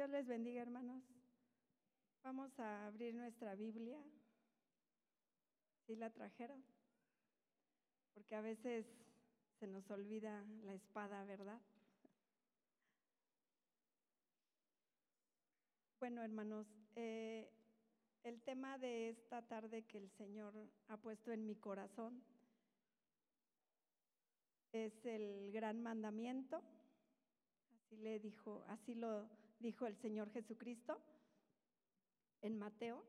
Dios 0.00 0.08
les 0.08 0.26
bendiga, 0.26 0.62
hermanos. 0.62 1.02
Vamos 2.24 2.58
a 2.58 2.86
abrir 2.86 3.14
nuestra 3.14 3.54
Biblia. 3.54 4.02
Si 5.84 5.94
la 5.94 6.08
trajeron? 6.08 6.64
Porque 8.14 8.34
a 8.34 8.40
veces 8.40 8.86
se 9.58 9.66
nos 9.66 9.90
olvida 9.90 10.42
la 10.64 10.72
espada, 10.72 11.22
¿verdad? 11.24 11.60
Bueno, 15.98 16.22
hermanos, 16.22 16.66
eh, 16.96 17.52
el 18.22 18.40
tema 18.40 18.78
de 18.78 19.10
esta 19.10 19.42
tarde 19.42 19.82
que 19.82 19.98
el 19.98 20.08
Señor 20.12 20.54
ha 20.88 20.96
puesto 20.96 21.30
en 21.30 21.44
mi 21.44 21.56
corazón 21.56 22.24
es 24.72 25.04
el 25.04 25.52
gran 25.52 25.82
mandamiento. 25.82 26.62
Así 27.74 27.98
le 27.98 28.18
dijo, 28.18 28.64
así 28.66 28.94
lo 28.94 29.39
dijo 29.60 29.86
el 29.86 29.96
Señor 29.96 30.30
Jesucristo 30.32 30.98
en 32.40 32.58
Mateo 32.58 33.04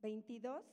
22 0.00 0.64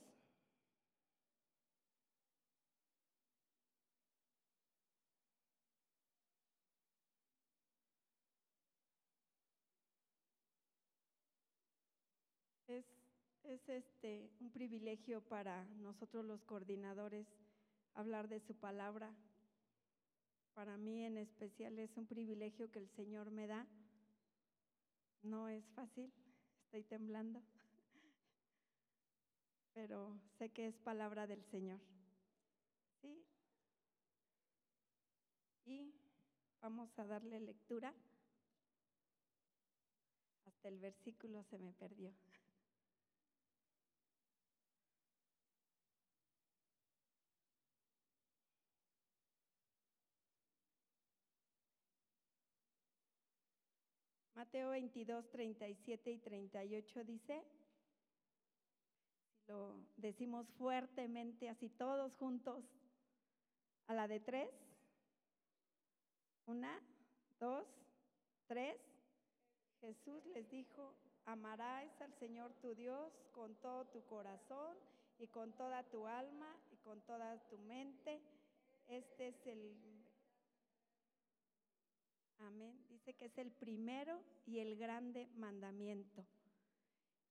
Es, 12.68 12.86
es 13.44 13.68
este 13.68 14.32
un 14.40 14.50
privilegio 14.50 15.20
para 15.20 15.66
nosotros 15.82 16.24
los 16.24 16.42
coordinadores 16.46 17.28
hablar 17.96 18.30
de 18.30 18.40
su 18.40 18.56
palabra. 18.56 19.14
Para 20.54 20.78
mí 20.78 21.06
en 21.06 21.18
especial 21.18 21.80
es 21.80 21.96
un 21.98 22.06
privilegio 22.06 22.70
que 22.72 22.80
el 22.80 22.90
Señor 22.90 23.32
me 23.32 23.48
da. 23.48 23.66
No 25.24 25.48
es 25.48 25.64
fácil, 25.76 26.12
estoy 26.66 26.84
temblando, 26.84 27.42
pero 29.74 30.18
sé 30.38 30.50
que 30.50 30.68
es 30.68 30.78
palabra 30.80 31.28
del 31.28 31.44
Señor. 31.46 31.80
¿Sí? 33.02 33.24
Y 35.66 35.94
vamos 36.62 36.98
a 37.00 37.06
darle 37.06 37.40
lectura. 37.40 37.94
Hasta 40.46 40.68
el 40.68 40.80
versículo 40.80 41.44
se 41.44 41.58
me 41.60 41.72
perdió. 41.74 42.12
Mateo 54.42 54.72
22, 54.72 55.30
37 55.30 56.14
y 56.14 56.18
38 56.18 57.04
dice, 57.04 57.44
lo 59.46 59.76
decimos 59.98 60.50
fuertemente, 60.58 61.48
así 61.48 61.70
todos 61.70 62.16
juntos, 62.16 62.66
a 63.86 63.94
la 63.94 64.08
de 64.08 64.20
tres, 64.20 64.50
una, 66.48 66.82
dos, 67.40 67.68
tres, 68.48 68.78
Jesús 69.80 70.26
les 70.34 70.50
dijo, 70.50 70.96
amarás 71.26 72.02
al 72.02 72.16
Señor 72.16 72.52
tu 72.64 72.74
Dios 72.74 73.14
con 73.34 73.54
todo 73.58 73.86
tu 73.90 74.04
corazón 74.06 74.76
y 75.20 75.28
con 75.28 75.54
toda 75.54 75.84
tu 75.84 76.08
alma 76.08 76.52
y 76.72 76.78
con 76.78 77.00
toda 77.02 77.38
tu 77.48 77.60
mente. 77.60 78.20
Este 78.88 79.28
es 79.28 79.46
el 79.46 80.01
Amén. 82.42 82.84
Dice 82.90 83.14
que 83.14 83.26
es 83.26 83.38
el 83.38 83.52
primero 83.52 84.24
y 84.46 84.60
el 84.60 84.76
grande 84.76 85.28
mandamiento. 85.36 86.26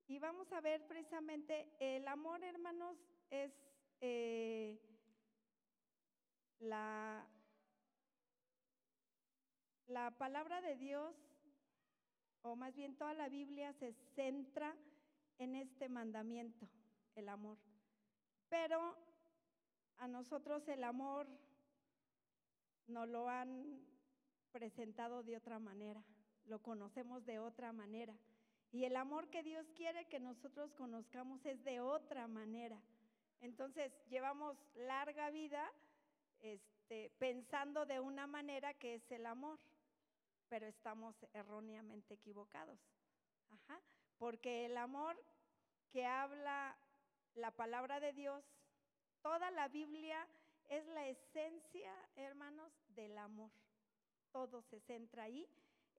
Y 0.06 0.18
vamos 0.18 0.52
a 0.52 0.60
ver 0.60 0.86
precisamente, 0.86 1.68
el 1.78 2.06
amor, 2.06 2.42
hermanos, 2.44 2.96
es 3.30 3.52
eh, 4.00 4.80
la, 6.60 7.26
la 9.86 10.10
palabra 10.12 10.60
de 10.60 10.76
Dios, 10.76 11.14
o 12.42 12.54
más 12.54 12.74
bien 12.74 12.96
toda 12.96 13.14
la 13.14 13.28
Biblia 13.28 13.72
se 13.74 13.92
centra 14.14 14.76
en 15.38 15.56
este 15.56 15.88
mandamiento, 15.88 16.68
el 17.16 17.28
amor. 17.28 17.58
Pero 18.48 18.96
a 19.98 20.06
nosotros 20.06 20.66
el 20.68 20.84
amor 20.84 21.26
no 22.86 23.06
lo 23.06 23.28
han 23.28 23.90
presentado 24.50 25.22
de 25.22 25.36
otra 25.36 25.58
manera, 25.58 26.02
lo 26.46 26.60
conocemos 26.60 27.24
de 27.24 27.38
otra 27.38 27.72
manera. 27.72 28.14
Y 28.72 28.84
el 28.84 28.96
amor 28.96 29.28
que 29.30 29.42
Dios 29.42 29.66
quiere 29.74 30.06
que 30.06 30.20
nosotros 30.20 30.72
conozcamos 30.74 31.44
es 31.44 31.62
de 31.64 31.80
otra 31.80 32.28
manera. 32.28 32.80
Entonces, 33.40 33.92
llevamos 34.08 34.56
larga 34.74 35.30
vida 35.30 35.72
este, 36.40 37.10
pensando 37.18 37.86
de 37.86 38.00
una 38.00 38.26
manera 38.26 38.74
que 38.74 38.94
es 38.94 39.10
el 39.10 39.26
amor, 39.26 39.58
pero 40.48 40.66
estamos 40.66 41.16
erróneamente 41.32 42.14
equivocados. 42.14 42.78
Porque 44.18 44.66
el 44.66 44.76
amor 44.76 45.16
que 45.90 46.04
habla 46.04 46.76
la 47.34 47.50
palabra 47.50 48.00
de 48.00 48.12
Dios, 48.12 48.44
toda 49.22 49.50
la 49.50 49.68
Biblia 49.68 50.28
es 50.68 50.86
la 50.88 51.08
esencia, 51.08 51.92
hermanos, 52.16 52.70
del 52.88 53.16
amor 53.16 53.50
todo 54.32 54.62
se 54.62 54.80
centra 54.80 55.24
ahí. 55.24 55.46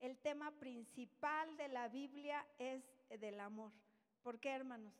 El 0.00 0.18
tema 0.18 0.50
principal 0.58 1.56
de 1.56 1.68
la 1.68 1.88
Biblia 1.88 2.44
es 2.58 2.82
del 3.20 3.40
amor. 3.40 3.72
¿Por 4.22 4.40
qué, 4.40 4.50
hermanos? 4.50 4.92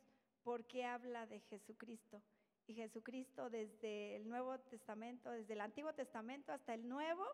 Porque 0.43 0.85
habla 0.85 1.25
de 1.27 1.39
Jesucristo. 1.41 2.21
Y 2.67 2.75
Jesucristo 2.75 3.49
desde 3.49 4.15
el 4.15 4.27
Nuevo 4.27 4.57
Testamento, 4.59 5.29
desde 5.31 5.53
el 5.53 5.61
Antiguo 5.61 5.93
Testamento 5.93 6.53
hasta 6.53 6.73
el 6.73 6.87
Nuevo, 6.87 7.25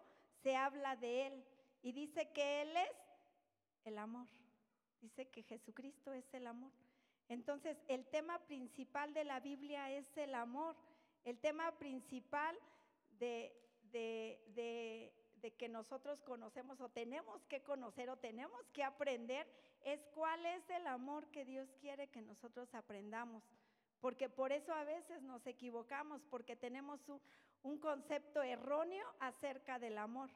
se 0.42 0.56
habla 0.56 0.96
de 0.96 1.28
Él. 1.28 1.46
Y 1.84 1.92
dice 1.92 2.32
que 2.32 2.64
Él 2.64 2.76
es 2.76 2.98
el 3.86 3.98
amor. 3.98 4.28
Dice 5.02 5.28
que 5.30 5.44
Jesucristo 5.44 6.14
es 6.14 6.26
el 6.34 6.48
amor. 6.48 6.72
Entonces, 7.30 7.78
el 7.88 8.06
tema 8.08 8.40
principal 8.48 9.14
de 9.14 9.24
la 9.24 9.40
Biblia 9.40 9.92
es 9.92 10.18
el 10.18 10.34
amor. 10.34 10.76
El 11.24 11.38
tema 11.38 11.78
principal 11.78 12.58
de, 13.20 13.56
de, 13.92 14.42
de 14.56 15.14
de 15.42 15.52
que 15.52 15.70
nosotros 15.70 16.22
conocemos 16.22 16.80
o 16.82 16.90
tenemos 16.90 17.46
que 17.46 17.62
conocer 17.62 18.10
o 18.10 18.18
tenemos 18.18 18.68
que 18.72 18.84
aprender 18.84 19.48
es 19.84 20.06
cuál 20.14 20.46
es 20.46 20.70
el 20.70 20.86
amor 20.88 21.28
que 21.32 21.46
Dios 21.46 21.70
quiere 21.80 22.10
que 22.10 22.22
nosotros 22.22 22.74
aprendamos. 22.74 23.44
Porque 24.02 24.30
por 24.30 24.52
eso 24.52 24.74
a 24.74 24.84
veces 24.84 25.22
nos 25.24 25.46
equivocamos, 25.46 26.22
porque 26.30 26.56
tenemos 26.56 27.08
un, 27.10 27.22
un 27.64 27.78
concepto 27.80 28.42
erróneo 28.42 29.06
acerca 29.20 29.80
del 29.80 29.98
amor. 29.98 30.30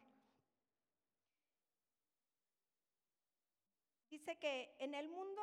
Dice 4.09 4.37
que 4.37 4.75
en 4.79 4.93
el 4.93 5.09
mundo 5.09 5.41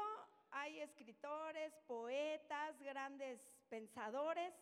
hay 0.51 0.81
escritores, 0.81 1.73
poetas, 1.87 2.79
grandes 2.81 3.41
pensadores 3.69 4.55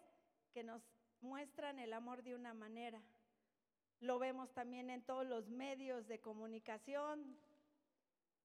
que 0.53 0.63
nos 0.63 0.83
muestran 1.21 1.79
el 1.79 1.93
amor 1.93 2.23
de 2.23 2.35
una 2.35 2.55
manera. 2.55 3.03
Lo 4.01 4.19
vemos 4.19 4.53
también 4.53 4.91
en 4.91 5.03
todos 5.03 5.27
los 5.27 5.49
medios 5.49 6.07
de 6.07 6.21
comunicación, 6.21 7.37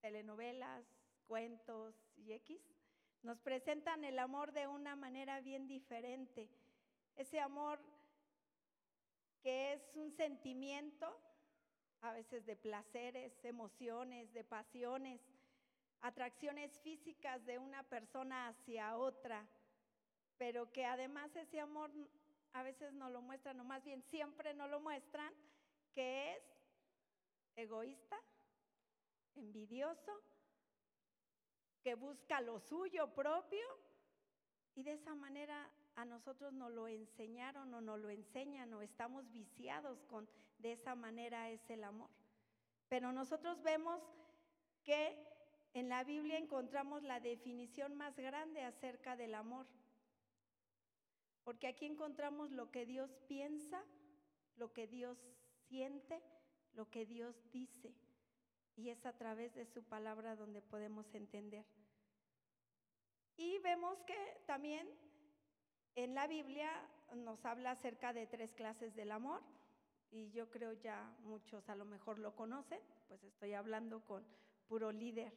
telenovelas, 0.01 0.83
cuentos 1.27 1.95
y 2.17 2.33
X. 2.33 2.59
Nos 3.21 3.39
presentan 3.39 4.03
el 4.03 4.17
amor 4.17 4.51
de 4.51 4.67
una 4.67 4.95
manera 4.95 5.41
bien 5.41 5.67
diferente. 5.67 6.49
Ese 7.15 7.39
amor 7.39 7.79
que 9.43 9.73
es 9.73 9.95
un 9.95 10.11
sentimiento, 10.11 11.07
a 12.01 12.13
veces 12.13 12.45
de 12.45 12.55
placeres, 12.55 13.33
emociones, 13.45 14.33
de 14.33 14.43
pasiones, 14.43 15.21
atracciones 16.01 16.79
físicas 16.79 17.45
de 17.45 17.59
una 17.59 17.83
persona 17.83 18.47
hacia 18.47 18.97
otra, 18.97 19.47
pero 20.37 20.71
que 20.71 20.85
además 20.85 21.33
ese 21.35 21.59
amor 21.59 21.91
a 22.53 22.63
veces 22.63 22.93
no 22.93 23.09
lo 23.09 23.21
muestran, 23.21 23.59
o 23.59 23.63
más 23.63 23.83
bien 23.83 24.01
siempre 24.03 24.53
no 24.53 24.67
lo 24.67 24.79
muestran, 24.79 25.33
que 25.93 26.35
es 26.35 26.43
egoísta, 27.55 28.17
envidioso, 29.35 30.11
que 31.83 31.95
busca 31.95 32.41
lo 32.41 32.59
suyo 32.59 33.13
propio, 33.13 33.65
y 34.75 34.83
de 34.83 34.93
esa 34.93 35.13
manera 35.13 35.69
a 35.95 36.05
nosotros 36.05 36.53
nos 36.53 36.71
lo 36.71 36.87
enseñaron 36.87 37.73
o 37.73 37.81
nos 37.81 37.99
lo 37.99 38.09
enseñan 38.09 38.73
o 38.73 38.81
estamos 38.81 39.31
viciados 39.31 40.01
con 40.05 40.27
de 40.57 40.71
esa 40.71 40.95
manera 40.95 41.49
es 41.49 41.69
el 41.69 41.83
amor. 41.83 42.09
Pero 42.87 43.11
nosotros 43.11 43.61
vemos 43.63 44.01
que 44.83 45.27
en 45.73 45.89
la 45.89 46.03
Biblia 46.03 46.37
encontramos 46.37 47.03
la 47.03 47.19
definición 47.19 47.95
más 47.95 48.15
grande 48.15 48.63
acerca 48.63 49.15
del 49.15 49.35
amor. 49.35 49.67
Porque 51.43 51.67
aquí 51.67 51.85
encontramos 51.85 52.51
lo 52.51 52.71
que 52.71 52.85
Dios 52.85 53.17
piensa, 53.27 53.83
lo 54.55 54.71
que 54.71 54.87
Dios 54.87 55.17
siente, 55.67 56.21
lo 56.73 56.89
que 56.89 57.05
Dios 57.05 57.35
dice. 57.51 57.93
Y 58.75 58.89
es 58.89 59.05
a 59.05 59.13
través 59.13 59.53
de 59.53 59.65
su 59.65 59.83
palabra 59.83 60.35
donde 60.35 60.61
podemos 60.61 61.13
entender. 61.13 61.65
Y 63.35 63.59
vemos 63.59 64.01
que 64.03 64.41
también 64.45 64.87
en 65.95 66.15
la 66.15 66.27
Biblia 66.27 66.71
nos 67.15 67.43
habla 67.45 67.71
acerca 67.71 68.13
de 68.13 68.27
tres 68.27 68.53
clases 68.53 68.95
del 68.95 69.11
amor. 69.11 69.41
Y 70.11 70.29
yo 70.29 70.49
creo 70.49 70.73
ya 70.73 71.15
muchos 71.21 71.67
a 71.69 71.75
lo 71.75 71.85
mejor 71.85 72.19
lo 72.19 72.35
conocen, 72.35 72.79
pues 73.07 73.23
estoy 73.23 73.53
hablando 73.53 74.05
con 74.05 74.23
puro 74.67 74.91
líder, 74.91 75.33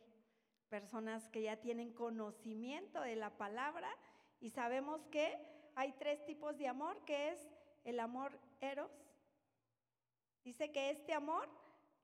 personas 0.68 1.28
que 1.28 1.42
ya 1.42 1.56
tienen 1.56 1.94
conocimiento 1.94 3.00
de 3.00 3.16
la 3.16 3.36
palabra 3.38 3.88
y 4.38 4.50
sabemos 4.50 5.06
que 5.06 5.55
hay 5.76 5.92
tres 5.92 6.24
tipos 6.24 6.56
de 6.58 6.66
amor, 6.66 7.04
que 7.04 7.30
es 7.32 7.48
el 7.84 8.00
amor 8.00 8.36
eros. 8.60 8.90
Dice 10.42 10.72
que 10.72 10.90
este 10.90 11.12
amor, 11.12 11.48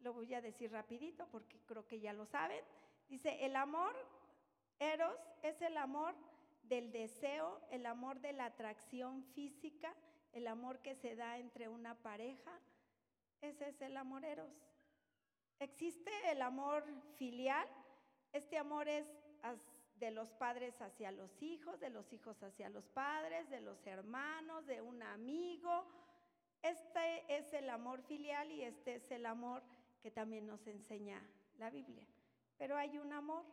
lo 0.00 0.12
voy 0.12 0.32
a 0.34 0.42
decir 0.42 0.70
rapidito 0.70 1.26
porque 1.32 1.58
creo 1.66 1.86
que 1.86 1.98
ya 1.98 2.12
lo 2.12 2.26
saben, 2.26 2.62
dice 3.08 3.44
el 3.44 3.56
amor 3.56 3.94
eros 4.78 5.16
es 5.42 5.60
el 5.62 5.76
amor 5.76 6.14
del 6.64 6.92
deseo, 6.92 7.60
el 7.70 7.86
amor 7.86 8.20
de 8.20 8.32
la 8.32 8.46
atracción 8.46 9.24
física, 9.34 9.94
el 10.32 10.48
amor 10.48 10.80
que 10.80 10.94
se 10.94 11.16
da 11.16 11.38
entre 11.38 11.68
una 11.68 11.94
pareja. 11.94 12.52
Ese 13.40 13.68
es 13.68 13.80
el 13.80 13.96
amor 13.96 14.24
eros. 14.24 14.52
Existe 15.58 16.10
el 16.30 16.42
amor 16.42 16.84
filial. 17.14 17.66
Este 18.32 18.58
amor 18.58 18.88
es 18.88 19.06
de 19.96 20.10
los 20.10 20.30
padres 20.32 20.80
hacia 20.80 21.12
los 21.12 21.30
hijos, 21.42 21.78
de 21.80 21.90
los 21.90 22.12
hijos 22.12 22.42
hacia 22.42 22.68
los 22.68 22.88
padres, 22.88 23.48
de 23.50 23.60
los 23.60 23.86
hermanos, 23.86 24.66
de 24.66 24.80
un 24.80 25.02
amigo. 25.02 25.86
Este 26.62 27.24
es 27.28 27.52
el 27.52 27.70
amor 27.70 28.02
filial 28.02 28.50
y 28.50 28.62
este 28.62 28.96
es 28.96 29.10
el 29.10 29.26
amor 29.26 29.62
que 30.02 30.10
también 30.10 30.46
nos 30.46 30.66
enseña 30.66 31.22
la 31.58 31.70
Biblia. 31.70 32.06
Pero 32.58 32.76
hay 32.76 32.98
un 32.98 33.12
amor 33.12 33.44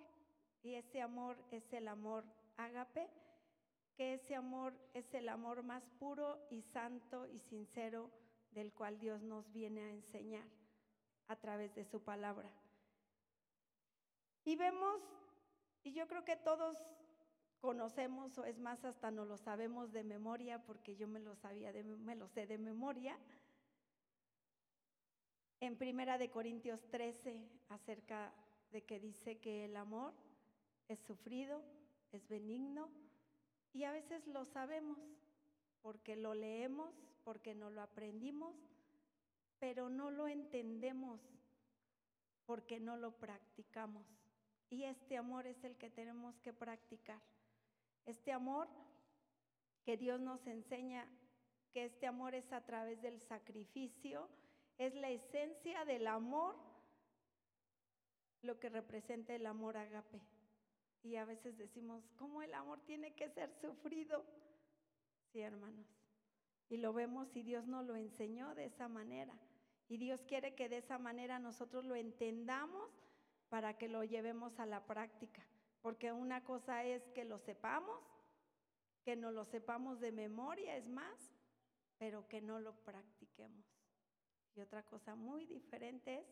y 0.64 0.76
ese 0.76 1.02
amor 1.02 1.38
es 1.52 1.72
el 1.74 1.88
amor 1.88 2.24
ágape, 2.58 3.10
que 3.96 4.14
ese 4.14 4.36
amor 4.36 4.74
es 4.94 5.14
el 5.14 5.30
amor 5.30 5.64
más 5.64 5.84
puro 6.00 6.40
y 6.50 6.62
santo 6.62 7.28
y 7.28 7.40
sincero 7.40 8.10
del 8.52 8.74
cual 8.74 9.00
Dios 9.00 9.22
nos 9.22 9.52
viene 9.52 9.82
a 9.82 9.90
enseñar 9.90 10.48
a 11.28 11.36
través 11.36 11.74
de 11.76 11.86
su 11.86 12.02
palabra. 12.02 12.50
Y 14.46 14.56
vemos, 14.56 15.02
y 15.84 15.94
yo 15.94 16.08
creo 16.08 16.26
que 16.26 16.36
todos 16.36 16.78
conocemos, 17.60 18.38
o 18.38 18.46
es 18.46 18.60
más, 18.60 18.84
hasta 18.86 19.12
no 19.12 19.26
lo 19.26 19.38
sabemos 19.38 19.92
de 19.92 20.04
memoria, 20.04 20.60
porque 20.60 20.96
yo 20.96 21.08
me 21.08 21.20
lo 21.20 21.36
sabía, 21.36 21.72
de, 21.74 21.84
me 21.84 22.16
lo 22.16 22.28
sé 22.28 22.48
de 22.48 22.58
memoria, 22.58 23.18
en 25.60 25.78
Primera 25.78 26.18
de 26.18 26.30
Corintios 26.30 26.90
13, 26.90 27.46
acerca 27.70 28.34
de 28.72 28.84
que 28.84 29.00
dice 29.00 29.40
que 29.40 29.66
el 29.66 29.76
amor 29.76 30.14
es 30.88 31.00
sufrido, 31.02 31.62
es 32.12 32.28
benigno, 32.30 32.90
y 33.74 33.84
a 33.84 33.92
veces 33.92 34.26
lo 34.28 34.46
sabemos 34.46 34.98
porque 35.82 36.16
lo 36.16 36.34
leemos, 36.34 36.94
porque 37.24 37.54
no 37.54 37.70
lo 37.70 37.82
aprendimos, 37.82 38.56
pero 39.60 39.90
no 39.90 40.12
lo 40.12 40.28
entendemos 40.28 41.20
porque 42.46 42.80
no 42.80 42.98
lo 42.98 43.12
practicamos. 43.12 44.19
Y 44.70 44.84
este 44.84 45.18
amor 45.18 45.48
es 45.48 45.64
el 45.64 45.76
que 45.78 45.90
tenemos 45.90 46.40
que 46.40 46.54
practicar. 46.54 47.22
Este 48.06 48.32
amor 48.32 48.68
que 49.84 49.98
Dios 49.98 50.20
nos 50.20 50.46
enseña, 50.46 51.08
que 51.72 51.86
este 51.86 52.08
amor 52.08 52.36
es 52.36 52.52
a 52.52 52.62
través 52.62 53.02
del 53.02 53.20
sacrificio, 53.22 54.30
es 54.78 54.94
la 54.96 55.10
esencia 55.10 55.86
del 55.86 56.08
amor, 56.08 56.56
lo 58.42 58.60
que 58.60 58.70
representa 58.70 59.34
el 59.34 59.46
amor 59.46 59.78
agape. 59.78 60.22
Y 61.04 61.16
a 61.16 61.26
veces 61.26 61.58
decimos, 61.58 62.04
¿cómo 62.18 62.42
el 62.42 62.54
amor 62.54 62.80
tiene 62.86 63.14
que 63.14 63.30
ser 63.30 63.52
sufrido? 63.62 64.26
Sí, 65.32 65.42
hermanos. 65.42 65.88
Y 66.70 66.78
lo 66.78 66.94
vemos 66.94 67.36
y 67.36 67.42
Dios 67.42 67.68
nos 67.68 67.86
lo 67.86 67.96
enseñó 67.96 68.54
de 68.54 68.66
esa 68.66 68.88
manera. 68.88 69.34
Y 69.88 69.98
Dios 69.98 70.24
quiere 70.24 70.54
que 70.54 70.70
de 70.70 70.78
esa 70.78 71.00
manera 71.00 71.40
nosotros 71.40 71.84
lo 71.86 71.96
entendamos 71.96 72.90
para 73.50 73.78
que 73.78 73.88
lo 73.88 74.04
llevemos 74.04 74.60
a 74.60 74.66
la 74.66 74.86
práctica. 74.86 75.46
Porque 75.82 76.12
una 76.12 76.44
cosa 76.44 76.84
es 76.84 77.10
que 77.10 77.26
lo 77.26 77.40
sepamos, 77.40 78.00
que 79.04 79.16
no 79.16 79.32
lo 79.32 79.46
sepamos 79.46 80.00
de 80.00 80.12
memoria, 80.12 80.76
es 80.76 80.88
más, 80.88 81.34
pero 81.98 82.28
que 82.28 82.42
no 82.42 82.60
lo 82.60 82.74
practiquemos. 82.84 83.66
Y 84.56 84.62
otra 84.62 84.84
cosa 84.84 85.16
muy 85.16 85.46
diferente 85.46 86.20
es 86.20 86.28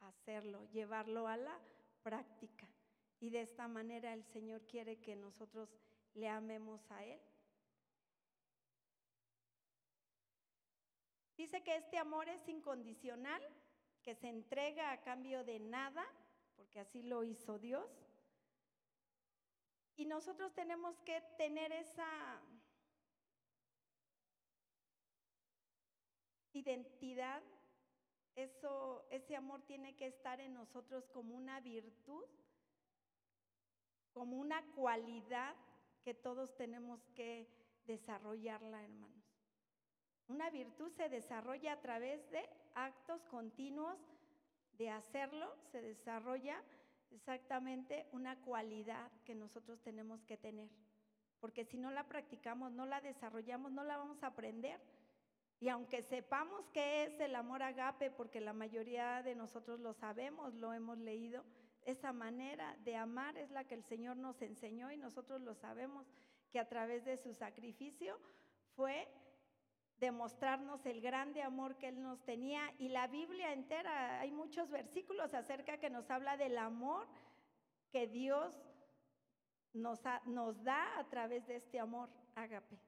hacerlo, 0.00 0.64
llevarlo 0.70 1.28
a 1.28 1.36
la 1.36 1.58
práctica. 2.02 2.68
Y 3.20 3.30
de 3.30 3.42
esta 3.42 3.68
manera 3.68 4.12
el 4.12 4.24
Señor 4.24 4.62
quiere 4.66 5.00
que 5.00 5.16
nosotros 5.16 5.76
le 6.14 6.28
amemos 6.28 6.90
a 6.90 7.04
Él. 7.04 7.20
Dice 11.36 11.62
que 11.62 11.76
este 11.76 11.98
amor 11.98 12.28
es 12.28 12.48
incondicional, 12.48 13.42
que 14.02 14.14
se 14.14 14.28
entrega 14.28 14.90
a 14.90 15.00
cambio 15.02 15.44
de 15.44 15.60
nada, 15.60 16.04
porque 16.68 16.80
así 16.80 17.02
lo 17.02 17.24
hizo 17.24 17.58
Dios. 17.58 17.88
Y 19.96 20.04
nosotros 20.04 20.52
tenemos 20.52 20.98
que 21.00 21.18
tener 21.38 21.72
esa 21.72 22.40
identidad, 26.52 27.42
eso, 28.36 29.06
ese 29.10 29.34
amor 29.34 29.62
tiene 29.62 29.96
que 29.96 30.08
estar 30.08 30.40
en 30.40 30.52
nosotros 30.52 31.08
como 31.08 31.34
una 31.34 31.60
virtud 31.60 32.24
como 34.12 34.38
una 34.38 34.64
cualidad 34.72 35.54
que 36.02 36.12
todos 36.12 36.56
tenemos 36.56 37.00
que 37.14 37.48
desarrollarla, 37.84 38.82
hermanos. 38.82 39.24
Una 40.26 40.50
virtud 40.50 40.90
se 40.90 41.08
desarrolla 41.08 41.74
a 41.74 41.80
través 41.80 42.28
de 42.30 42.48
actos 42.74 43.24
continuos 43.26 43.96
de 44.78 44.90
hacerlo, 44.90 45.54
se 45.72 45.82
desarrolla 45.82 46.62
exactamente 47.10 48.06
una 48.12 48.40
cualidad 48.40 49.10
que 49.24 49.34
nosotros 49.34 49.80
tenemos 49.82 50.22
que 50.24 50.36
tener. 50.36 50.68
Porque 51.40 51.64
si 51.64 51.76
no 51.76 51.90
la 51.90 52.04
practicamos, 52.04 52.72
no 52.72 52.86
la 52.86 53.00
desarrollamos, 53.00 53.72
no 53.72 53.84
la 53.84 53.96
vamos 53.96 54.22
a 54.22 54.28
aprender. 54.28 54.80
Y 55.60 55.68
aunque 55.68 56.02
sepamos 56.02 56.68
qué 56.72 57.04
es 57.04 57.20
el 57.20 57.34
amor 57.34 57.62
agape, 57.62 58.10
porque 58.10 58.40
la 58.40 58.52
mayoría 58.52 59.22
de 59.22 59.34
nosotros 59.34 59.80
lo 59.80 59.92
sabemos, 59.92 60.54
lo 60.54 60.72
hemos 60.72 60.98
leído, 60.98 61.44
esa 61.84 62.12
manera 62.12 62.76
de 62.84 62.96
amar 62.96 63.36
es 63.36 63.50
la 63.50 63.64
que 63.64 63.74
el 63.74 63.82
Señor 63.82 64.16
nos 64.16 64.40
enseñó 64.42 64.92
y 64.92 64.96
nosotros 64.96 65.40
lo 65.40 65.54
sabemos, 65.54 66.06
que 66.50 66.60
a 66.60 66.68
través 66.68 67.04
de 67.04 67.16
su 67.16 67.34
sacrificio 67.34 68.18
fue 68.76 69.08
demostrarnos 70.00 70.84
el 70.86 71.00
grande 71.00 71.42
amor 71.42 71.76
que 71.76 71.88
Él 71.88 72.02
nos 72.02 72.22
tenía. 72.24 72.72
Y 72.78 72.88
la 72.88 73.06
Biblia 73.06 73.52
entera, 73.52 74.20
hay 74.20 74.30
muchos 74.30 74.70
versículos 74.70 75.34
acerca 75.34 75.78
que 75.78 75.90
nos 75.90 76.10
habla 76.10 76.36
del 76.36 76.58
amor 76.58 77.06
que 77.90 78.06
Dios 78.06 78.54
nos, 79.72 80.00
nos 80.26 80.62
da 80.62 80.98
a 80.98 81.08
través 81.08 81.46
de 81.46 81.56
este 81.56 81.80
amor, 81.80 82.08
ágape. 82.34 82.78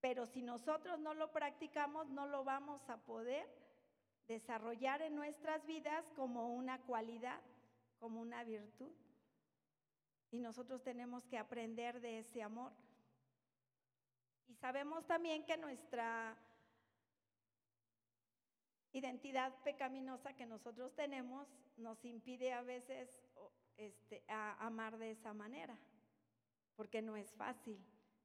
Pero 0.00 0.26
si 0.26 0.42
nosotros 0.42 0.98
no 0.98 1.14
lo 1.14 1.30
practicamos, 1.30 2.08
no 2.08 2.26
lo 2.26 2.44
vamos 2.44 2.88
a 2.88 2.96
poder 2.98 3.46
desarrollar 4.28 5.02
en 5.02 5.14
nuestras 5.16 5.66
vidas 5.66 6.08
como 6.14 6.54
una 6.54 6.80
cualidad 6.82 7.40
como 8.00 8.20
una 8.20 8.42
virtud. 8.42 8.90
Y 10.32 10.40
nosotros 10.40 10.82
tenemos 10.82 11.26
que 11.26 11.38
aprender 11.38 12.00
de 12.00 12.20
ese 12.20 12.42
amor. 12.42 12.72
Y 14.50 14.54
sabemos 14.56 15.06
también 15.06 15.44
que 15.44 15.56
nuestra 15.56 16.36
identidad 18.92 19.54
pecaminosa 19.62 20.34
que 20.34 20.44
nosotros 20.44 20.92
tenemos 20.96 21.46
nos 21.76 22.04
impide 22.04 22.52
a 22.52 22.62
veces 22.62 23.22
este, 23.76 24.24
amar 24.28 24.98
de 24.98 25.12
esa 25.12 25.32
manera, 25.32 25.78
porque 26.74 27.00
no 27.00 27.14
es 27.14 27.32
fácil. 27.34 27.78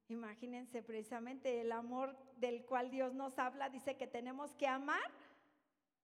Imagínense 0.08 0.82
precisamente 0.82 1.60
el 1.60 1.70
amor 1.70 2.16
del 2.38 2.64
cual 2.64 2.90
Dios 2.90 3.14
nos 3.14 3.38
habla, 3.38 3.70
dice 3.70 3.96
que 3.96 4.08
tenemos 4.08 4.52
que 4.56 4.66
amar 4.66 5.12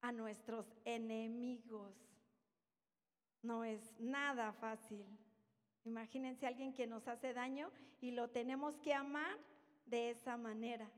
a 0.02 0.12
nuestros 0.12 0.72
enemigos. 0.84 1.96
No 3.42 3.64
es 3.64 3.98
nada 3.98 4.52
fácil. 4.52 5.04
Imagínense 5.82 6.46
alguien 6.46 6.72
que 6.72 6.86
nos 6.86 7.08
hace 7.08 7.34
daño 7.34 7.72
y 8.00 8.12
lo 8.12 8.30
tenemos 8.30 8.78
que 8.78 8.94
amar 8.94 9.36
de 9.92 10.08
esa 10.08 10.38
manera. 10.38 10.90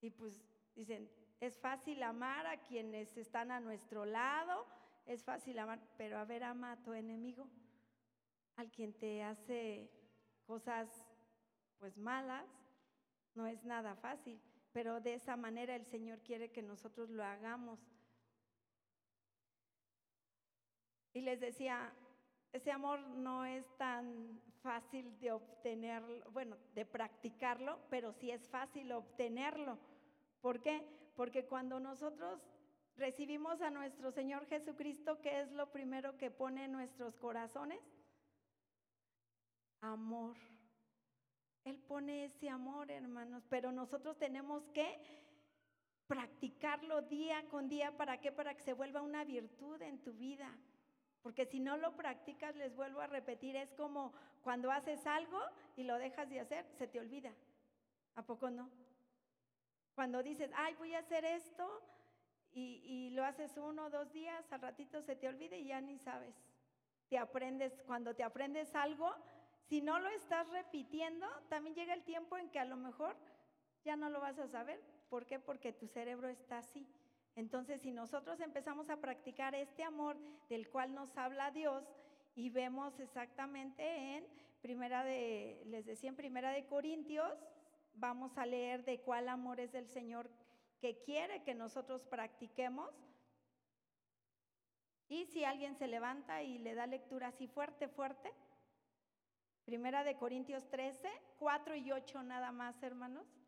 Y 0.00 0.10
pues 0.10 0.42
dicen, 0.74 1.08
es 1.38 1.56
fácil 1.56 2.02
amar 2.02 2.44
a 2.48 2.60
quienes 2.62 3.16
están 3.16 3.52
a 3.52 3.60
nuestro 3.60 4.04
lado, 4.04 4.66
es 5.06 5.22
fácil 5.22 5.56
amar, 5.60 5.78
pero 5.96 6.18
a 6.18 6.24
ver, 6.24 6.42
ama 6.42 6.72
a 6.72 6.82
tu 6.82 6.92
enemigo, 6.92 7.48
al 8.56 8.72
quien 8.72 8.92
te 8.92 9.22
hace 9.22 9.88
cosas 10.44 11.06
pues 11.78 11.96
malas, 11.96 12.48
no 13.36 13.46
es 13.46 13.64
nada 13.64 13.94
fácil, 13.94 14.40
pero 14.72 15.00
de 15.00 15.14
esa 15.14 15.36
manera 15.36 15.76
el 15.76 15.86
Señor 15.86 16.18
quiere 16.22 16.50
que 16.50 16.62
nosotros 16.62 17.08
lo 17.08 17.22
hagamos. 17.22 17.78
Y 21.12 21.20
les 21.20 21.38
decía, 21.38 21.92
ese 22.52 22.72
amor 22.72 23.00
no 23.00 23.44
es 23.44 23.64
tan 23.76 24.40
fácil 24.62 25.18
de 25.20 25.32
obtenerlo, 25.32 26.30
bueno, 26.32 26.56
de 26.74 26.84
practicarlo, 26.84 27.78
pero 27.88 28.12
sí 28.12 28.30
es 28.30 28.48
fácil 28.48 28.92
obtenerlo. 28.92 29.78
¿Por 30.40 30.60
qué? 30.60 30.84
Porque 31.14 31.46
cuando 31.46 31.78
nosotros 31.78 32.40
recibimos 32.96 33.60
a 33.60 33.70
nuestro 33.70 34.10
Señor 34.10 34.46
Jesucristo, 34.46 35.20
¿qué 35.20 35.40
es 35.40 35.52
lo 35.52 35.70
primero 35.70 36.16
que 36.16 36.30
pone 36.30 36.64
en 36.64 36.72
nuestros 36.72 37.16
corazones? 37.16 37.80
Amor. 39.80 40.36
Él 41.64 41.78
pone 41.78 42.24
ese 42.24 42.48
amor, 42.48 42.90
hermanos, 42.90 43.44
pero 43.48 43.70
nosotros 43.70 44.18
tenemos 44.18 44.66
que 44.68 44.98
practicarlo 46.06 47.02
día 47.02 47.46
con 47.48 47.68
día. 47.68 47.96
¿Para 47.96 48.20
qué? 48.20 48.32
Para 48.32 48.54
que 48.54 48.62
se 48.62 48.72
vuelva 48.72 49.02
una 49.02 49.24
virtud 49.24 49.80
en 49.82 50.02
tu 50.02 50.12
vida. 50.14 50.52
Porque 51.22 51.46
si 51.46 51.60
no 51.60 51.76
lo 51.76 51.94
practicas, 51.96 52.56
les 52.56 52.74
vuelvo 52.74 53.00
a 53.00 53.06
repetir, 53.06 53.56
es 53.56 53.72
como 53.74 54.12
cuando 54.42 54.70
haces 54.70 55.06
algo 55.06 55.38
y 55.76 55.84
lo 55.84 55.98
dejas 55.98 56.28
de 56.30 56.40
hacer, 56.40 56.66
se 56.78 56.86
te 56.86 56.98
olvida. 56.98 57.32
¿A 58.14 58.22
poco 58.22 58.50
no? 58.50 58.70
Cuando 59.94 60.22
dices, 60.22 60.50
ay, 60.54 60.74
voy 60.76 60.94
a 60.94 61.00
hacer 61.00 61.24
esto 61.24 61.82
y, 62.52 63.10
lo 63.10 63.24
haces 63.24 63.56
uno 63.56 63.86
o 63.86 63.90
dos 63.90 64.12
días, 64.12 64.50
al 64.52 64.62
ratito 64.62 65.02
se 65.02 65.14
te 65.14 65.28
olvida 65.28 65.56
y 65.56 65.66
ya 65.66 65.80
ni 65.80 65.98
sabes. 65.98 66.34
Te 67.08 67.18
aprendes, 67.18 67.82
cuando 67.86 68.14
te 68.14 68.22
aprendes 68.22 68.74
algo, 68.74 69.14
si 69.68 69.82
no 69.82 69.98
lo 69.98 70.08
estás 70.08 70.48
repitiendo, 70.48 71.26
también 71.48 71.74
llega 71.74 71.92
el 71.92 72.02
tiempo 72.02 72.38
en 72.38 72.48
que 72.50 72.58
a 72.58 72.64
lo 72.64 72.76
mejor 72.76 73.16
ya 73.84 73.96
no 73.96 74.10
lo 74.10 74.20
vas 74.20 74.38
a 74.38 74.48
saber. 74.48 74.80
¿Por 75.08 75.26
qué? 75.26 75.38
Porque 75.38 75.72
tu 75.72 75.86
cerebro 75.86 76.28
está 76.28 76.58
así. 76.58 76.86
Entonces, 77.36 77.80
si 77.80 77.92
nosotros 77.92 78.40
empezamos 78.40 78.90
a 78.90 79.00
practicar 79.00 79.54
este 79.54 79.82
amor 79.82 80.16
del 80.48 80.68
cual 80.68 80.94
nos 80.94 81.16
habla 81.16 81.50
Dios 81.50 81.84
y 82.34 82.50
vemos 82.50 82.98
exactamente 83.00 84.16
en 84.16 84.26
primera 84.60 85.04
de, 85.04 85.62
les 85.66 85.86
decía 85.86 86.10
en 86.10 86.16
primera 86.16 86.50
de 86.52 86.66
Corintios, 86.66 87.38
vamos 87.94 88.36
a 88.36 88.46
leer 88.46 88.84
de 88.84 89.00
cuál 89.00 89.28
amor 89.28 89.60
es 89.60 89.74
el 89.74 89.88
Señor 89.88 90.30
que 90.80 91.00
quiere 91.02 91.42
que 91.42 91.54
nosotros 91.54 92.04
practiquemos. 92.04 92.90
Y 95.08 95.26
si 95.26 95.44
alguien 95.44 95.76
se 95.76 95.88
levanta 95.88 96.42
y 96.42 96.58
le 96.58 96.74
da 96.74 96.86
lectura 96.86 97.28
así 97.28 97.48
fuerte, 97.48 97.88
fuerte, 97.88 98.32
Primera 99.70 100.02
de 100.02 100.16
Corintios 100.16 100.68
13, 100.68 101.08
4 101.38 101.76
y 101.76 101.92
8 101.92 102.24
nada 102.24 102.50
más, 102.50 102.82
hermanos. 102.82 103.39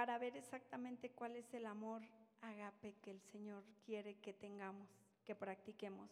Para 0.00 0.16
ver 0.16 0.34
exactamente 0.34 1.10
cuál 1.10 1.36
es 1.36 1.52
el 1.52 1.66
amor 1.66 2.00
agape 2.40 2.94
que 3.02 3.10
el 3.10 3.20
Señor 3.20 3.62
quiere 3.84 4.14
que 4.14 4.32
tengamos, 4.32 4.88
que 5.26 5.34
practiquemos. 5.34 6.10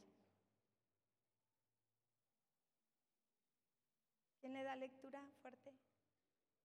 ¿Quién 4.38 4.52
le 4.52 4.62
da 4.62 4.76
lectura 4.76 5.26
fuerte? 5.40 5.72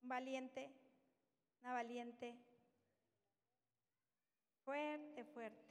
¿Un 0.02 0.10
valiente? 0.10 0.70
¿Una 1.62 1.72
valiente? 1.72 2.36
Fuerte, 4.66 5.24
fuerte. 5.24 5.63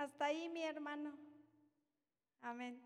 Hasta 0.00 0.24
ahí 0.24 0.48
mi 0.48 0.62
hermano. 0.62 1.12
Amén. 2.40 2.80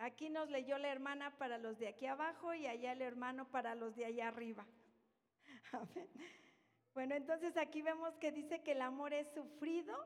Aquí 0.00 0.28
nos 0.28 0.50
leyó 0.50 0.78
la 0.78 0.88
hermana 0.88 1.30
para 1.38 1.58
los 1.58 1.78
de 1.78 1.86
aquí 1.86 2.06
abajo 2.06 2.54
y 2.54 2.66
allá 2.66 2.90
el 2.90 3.02
hermano 3.02 3.48
para 3.52 3.76
los 3.76 3.94
de 3.94 4.04
allá 4.04 4.26
arriba. 4.26 4.66
Amén. 5.72 6.08
Bueno, 6.92 7.14
entonces 7.14 7.56
aquí 7.56 7.82
vemos 7.82 8.16
que 8.16 8.32
dice 8.32 8.64
que 8.64 8.72
el 8.72 8.82
amor 8.82 9.12
es 9.12 9.32
sufrido 9.32 9.96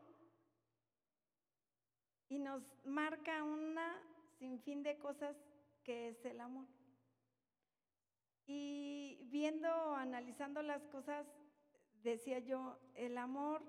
y 2.28 2.38
nos 2.38 2.62
marca 2.84 3.42
una 3.42 3.96
sinfín 4.38 4.82
de 4.82 4.98
cosas 4.98 5.34
que 5.82 6.10
es 6.10 6.22
el 6.26 6.42
amor. 6.42 6.66
Y 8.44 9.18
viendo, 9.30 9.94
analizando 9.94 10.60
las 10.60 10.86
cosas, 10.88 11.26
decía 12.02 12.38
yo, 12.38 12.78
el 12.96 13.16
amor 13.16 13.62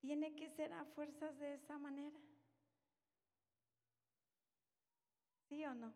tiene 0.00 0.34
que 0.34 0.48
ser 0.50 0.72
a 0.72 0.84
fuerzas 0.84 1.38
de 1.38 1.54
esa 1.54 1.78
manera. 1.78 2.18
¿Sí 5.48 5.64
o 5.64 5.74
no? 5.74 5.92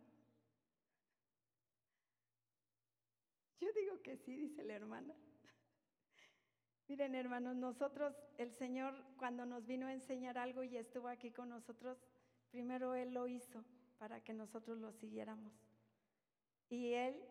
Yo 3.61 3.73
digo 3.75 4.03
que 4.03 4.17
sí, 4.17 4.35
dice 4.35 4.65
la 4.65 4.75
hermana. 4.75 5.15
Miren, 6.89 7.15
hermanos, 7.15 7.57
nosotros, 7.57 8.15
el 8.39 8.53
Señor, 8.53 8.95
cuando 9.19 9.47
nos 9.47 9.67
vino 9.67 9.87
a 9.87 9.93
enseñar 9.93 10.39
algo 10.39 10.63
y 10.65 10.77
estuvo 10.77 11.09
aquí 11.09 11.31
con 11.31 11.51
nosotros, 11.51 11.99
primero 12.51 12.95
Él 12.95 13.15
lo 13.15 13.29
hizo 13.29 13.65
para 13.99 14.21
que 14.21 14.33
nosotros 14.33 14.79
lo 14.79 14.93
siguiéramos. 14.93 15.53
Y 16.69 16.95
Él, 16.95 17.23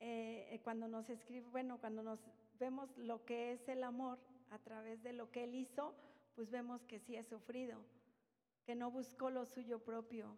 eh, 0.00 0.60
cuando 0.64 0.86
nos 0.86 1.08
escribe, 1.08 1.48
bueno, 1.48 1.78
cuando 1.78 2.02
nos 2.02 2.20
vemos 2.58 2.94
lo 2.98 3.24
que 3.24 3.52
es 3.52 3.68
el 3.68 3.84
amor, 3.84 4.18
a 4.50 4.58
través 4.58 5.02
de 5.02 5.12
lo 5.12 5.30
que 5.30 5.44
Él 5.44 5.54
hizo, 5.54 5.94
pues 6.34 6.50
vemos 6.50 6.84
que 6.84 7.00
sí 7.00 7.16
ha 7.16 7.24
sufrido, 7.24 7.84
que 8.64 8.74
no 8.74 8.90
buscó 8.90 9.30
lo 9.30 9.44
suyo 9.46 9.78
propio, 9.80 10.36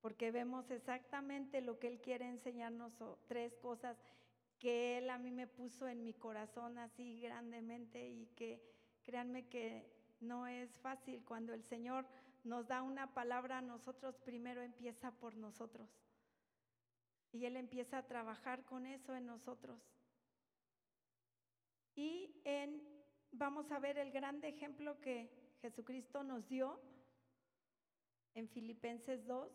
porque 0.00 0.30
vemos 0.30 0.70
exactamente 0.70 1.60
lo 1.60 1.78
que 1.78 1.88
Él 1.88 2.00
quiere 2.00 2.28
enseñarnos, 2.28 2.92
tres 3.26 3.56
cosas 3.56 3.96
que 4.58 4.98
Él 4.98 5.10
a 5.10 5.18
mí 5.18 5.30
me 5.30 5.46
puso 5.46 5.88
en 5.88 6.02
mi 6.02 6.14
corazón 6.14 6.78
así 6.78 7.20
grandemente 7.20 8.08
y 8.08 8.26
que 8.36 8.60
créanme 9.04 9.48
que 9.48 9.90
no 10.20 10.46
es 10.46 10.78
fácil 10.80 11.24
cuando 11.24 11.54
el 11.54 11.62
Señor 11.64 12.06
nos 12.44 12.66
da 12.66 12.82
una 12.82 13.14
palabra, 13.14 13.60
nosotros 13.60 14.18
primero 14.18 14.62
empieza 14.62 15.12
por 15.12 15.36
nosotros. 15.36 15.88
Y 17.32 17.44
Él 17.44 17.56
empieza 17.56 17.98
a 17.98 18.06
trabajar 18.06 18.64
con 18.64 18.86
eso 18.86 19.14
en 19.14 19.26
nosotros. 19.26 19.80
Y 21.94 22.40
en 22.44 22.97
vamos 23.32 23.70
a 23.70 23.78
ver 23.78 23.98
el 23.98 24.10
grande 24.10 24.48
ejemplo 24.48 25.00
que 25.00 25.30
Jesucristo 25.60 26.22
nos 26.22 26.46
dio 26.48 26.80
en 28.34 28.48
Filipenses 28.48 29.26
2. 29.26 29.50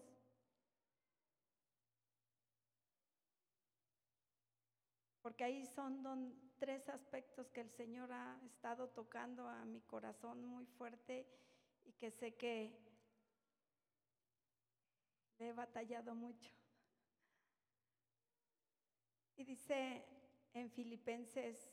Porque 5.22 5.44
ahí 5.46 5.66
son 5.66 6.36
tres 6.60 6.90
aspectos 6.90 7.50
que 7.52 7.62
el 7.62 7.70
Señor 7.72 8.12
ha 8.12 8.38
estado 8.46 8.90
tocando 8.90 9.48
a 9.48 9.64
mi 9.66 9.82
corazón 9.82 10.44
muy 10.46 10.66
fuerte 10.66 11.26
y 11.86 11.94
que 11.94 12.12
sé 12.12 12.36
que 12.36 12.78
he 15.40 15.54
batallado 15.54 16.14
mucho. 16.14 16.52
Y 19.36 19.46
dice 19.46 20.06
en 20.54 20.70
Filipenses 20.70 21.73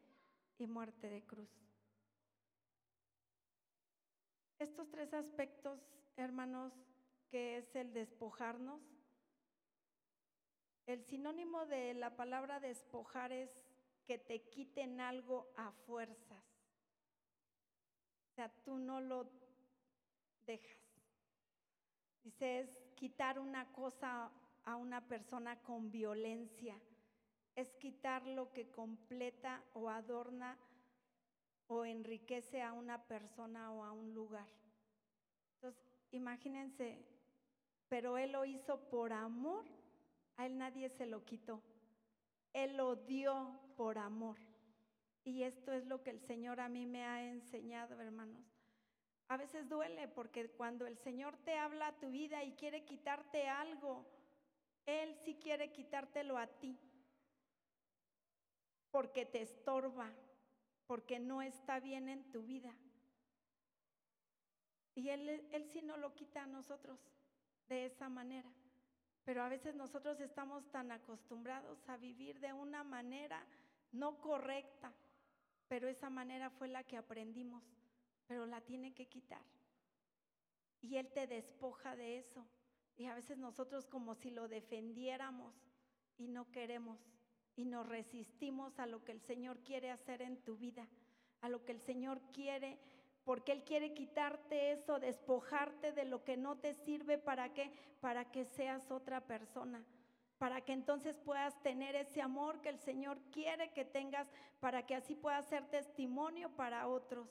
y 0.61 0.67
muerte 0.67 1.09
de 1.09 1.23
cruz. 1.23 1.49
Estos 4.59 4.89
tres 4.91 5.11
aspectos, 5.13 5.79
hermanos, 6.17 6.71
que 7.29 7.57
es 7.57 7.75
el 7.75 7.93
despojarnos, 7.93 8.81
el 10.85 11.03
sinónimo 11.05 11.65
de 11.65 11.93
la 11.93 12.15
palabra 12.15 12.59
despojar 12.59 13.31
es 13.31 13.49
que 14.05 14.17
te 14.17 14.49
quiten 14.49 14.99
algo 14.99 15.51
a 15.55 15.71
fuerzas. 15.71 16.43
O 18.29 18.33
sea, 18.35 18.49
tú 18.63 18.77
no 18.77 18.99
lo 18.99 19.31
dejas. 20.45 20.79
Dice, 22.23 22.59
es 22.59 22.77
quitar 22.95 23.39
una 23.39 23.71
cosa 23.71 24.31
a 24.65 24.75
una 24.75 25.07
persona 25.07 25.61
con 25.63 25.91
violencia. 25.91 26.79
Es 27.55 27.73
quitar 27.75 28.25
lo 28.25 28.51
que 28.53 28.69
completa 28.69 29.63
o 29.73 29.89
adorna 29.89 30.57
o 31.67 31.85
enriquece 31.85 32.61
a 32.61 32.73
una 32.73 33.01
persona 33.07 33.71
o 33.71 33.83
a 33.83 33.91
un 33.91 34.13
lugar. 34.13 34.47
Entonces, 35.55 35.81
imagínense, 36.11 36.97
pero 37.87 38.17
Él 38.17 38.33
lo 38.33 38.45
hizo 38.45 38.89
por 38.89 39.13
amor, 39.13 39.65
a 40.37 40.45
Él 40.45 40.57
nadie 40.57 40.89
se 40.89 41.05
lo 41.05 41.23
quitó. 41.23 41.61
Él 42.53 42.75
lo 42.75 42.95
dio 42.95 43.59
por 43.77 43.97
amor. 43.97 44.37
Y 45.23 45.43
esto 45.43 45.71
es 45.71 45.85
lo 45.85 46.01
que 46.03 46.09
el 46.09 46.19
Señor 46.19 46.59
a 46.59 46.67
mí 46.67 46.85
me 46.85 47.05
ha 47.05 47.23
enseñado, 47.29 47.99
hermanos. 48.01 48.43
A 49.29 49.37
veces 49.37 49.69
duele 49.69 50.09
porque 50.09 50.49
cuando 50.49 50.85
el 50.85 50.97
Señor 50.97 51.37
te 51.45 51.57
habla 51.57 51.87
a 51.87 51.99
tu 51.99 52.09
vida 52.09 52.43
y 52.43 52.51
quiere 52.53 52.83
quitarte 52.83 53.47
algo, 53.47 54.05
Él 54.85 55.15
sí 55.23 55.35
quiere 55.35 55.71
quitártelo 55.71 56.37
a 56.37 56.47
ti. 56.47 56.77
Porque 58.91 59.25
te 59.25 59.41
estorba, 59.41 60.11
porque 60.85 61.19
no 61.19 61.41
está 61.41 61.79
bien 61.79 62.09
en 62.09 62.29
tu 62.31 62.43
vida. 62.43 62.75
Y 64.95 65.09
Él, 65.09 65.47
él 65.51 65.65
sí 65.65 65.81
no 65.81 65.97
lo 65.97 66.13
quita 66.13 66.43
a 66.43 66.47
nosotros 66.47 66.99
de 67.69 67.85
esa 67.85 68.09
manera. 68.09 68.51
Pero 69.23 69.43
a 69.43 69.49
veces 69.49 69.75
nosotros 69.75 70.19
estamos 70.19 70.69
tan 70.71 70.91
acostumbrados 70.91 71.87
a 71.87 71.97
vivir 71.97 72.39
de 72.39 72.53
una 72.53 72.83
manera 72.83 73.45
no 73.91 74.19
correcta, 74.19 74.93
pero 75.67 75.87
esa 75.87 76.09
manera 76.09 76.49
fue 76.49 76.67
la 76.67 76.83
que 76.83 76.97
aprendimos, 76.97 77.63
pero 78.27 78.45
la 78.45 78.61
tiene 78.61 78.93
que 78.93 79.07
quitar. 79.07 79.41
Y 80.81 80.97
Él 80.97 81.11
te 81.13 81.27
despoja 81.27 81.95
de 81.95 82.17
eso. 82.17 82.45
Y 82.97 83.05
a 83.05 83.15
veces 83.15 83.37
nosotros 83.37 83.87
como 83.87 84.15
si 84.15 84.31
lo 84.31 84.47
defendiéramos 84.47 85.55
y 86.17 86.27
no 86.27 86.51
queremos 86.51 86.99
y 87.55 87.65
nos 87.65 87.87
resistimos 87.87 88.79
a 88.79 88.85
lo 88.85 89.03
que 89.03 89.11
el 89.11 89.21
Señor 89.21 89.59
quiere 89.59 89.91
hacer 89.91 90.21
en 90.21 90.37
tu 90.37 90.57
vida, 90.57 90.87
a 91.41 91.49
lo 91.49 91.63
que 91.65 91.71
el 91.71 91.81
Señor 91.81 92.21
quiere 92.31 92.77
porque 93.23 93.51
Él 93.51 93.63
quiere 93.63 93.93
quitarte 93.93 94.71
eso, 94.71 94.99
despojarte 94.99 95.91
de 95.91 96.05
lo 96.05 96.23
que 96.23 96.37
no 96.37 96.57
te 96.57 96.73
sirve 96.73 97.17
para 97.17 97.53
qué, 97.53 97.71
para 97.99 98.31
que 98.31 98.45
seas 98.45 98.89
otra 98.89 99.21
persona, 99.21 99.83
para 100.37 100.61
que 100.61 100.73
entonces 100.73 101.17
puedas 101.19 101.61
tener 101.61 101.95
ese 101.95 102.21
amor 102.21 102.61
que 102.61 102.69
el 102.69 102.79
Señor 102.79 103.19
quiere 103.31 103.71
que 103.73 103.85
tengas, 103.85 104.27
para 104.59 104.85
que 104.85 104.95
así 104.95 105.15
puedas 105.15 105.47
ser 105.47 105.65
testimonio 105.69 106.49
para 106.55 106.87
otros, 106.87 107.29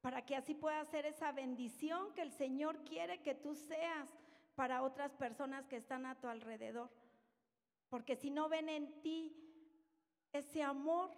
para 0.00 0.26
que 0.26 0.34
así 0.34 0.54
puedas 0.54 0.88
ser 0.88 1.06
esa 1.06 1.30
bendición 1.32 2.12
que 2.14 2.22
el 2.22 2.32
Señor 2.32 2.82
quiere 2.84 3.22
que 3.22 3.34
tú 3.34 3.54
seas 3.54 4.08
para 4.56 4.82
otras 4.82 5.14
personas 5.14 5.66
que 5.68 5.76
están 5.76 6.04
a 6.04 6.16
tu 6.16 6.26
alrededor. 6.26 6.90
Porque 7.88 8.16
si 8.16 8.30
no 8.30 8.48
ven 8.48 8.68
en 8.68 9.00
ti 9.02 9.47
ese 10.32 10.62
amor 10.62 11.10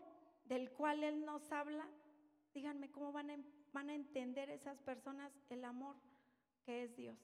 del 0.44 0.70
cual 0.72 1.04
Él 1.04 1.24
nos 1.24 1.50
habla, 1.52 1.88
díganme 2.52 2.90
cómo 2.90 3.12
van 3.12 3.30
a 3.30 3.36
van 3.72 3.90
a 3.90 3.94
entender 3.94 4.50
esas 4.50 4.78
personas 4.80 5.32
el 5.48 5.64
amor 5.64 5.96
que 6.64 6.84
es 6.84 6.96
Dios. 6.96 7.18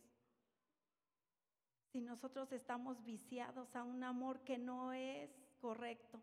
Si 1.91 2.01
nosotros 2.01 2.53
estamos 2.53 3.03
viciados 3.05 3.75
a 3.75 3.83
un 3.83 4.03
amor 4.05 4.41
que 4.41 4.59
no 4.59 4.93
es 4.93 5.31
correcto, 5.61 6.21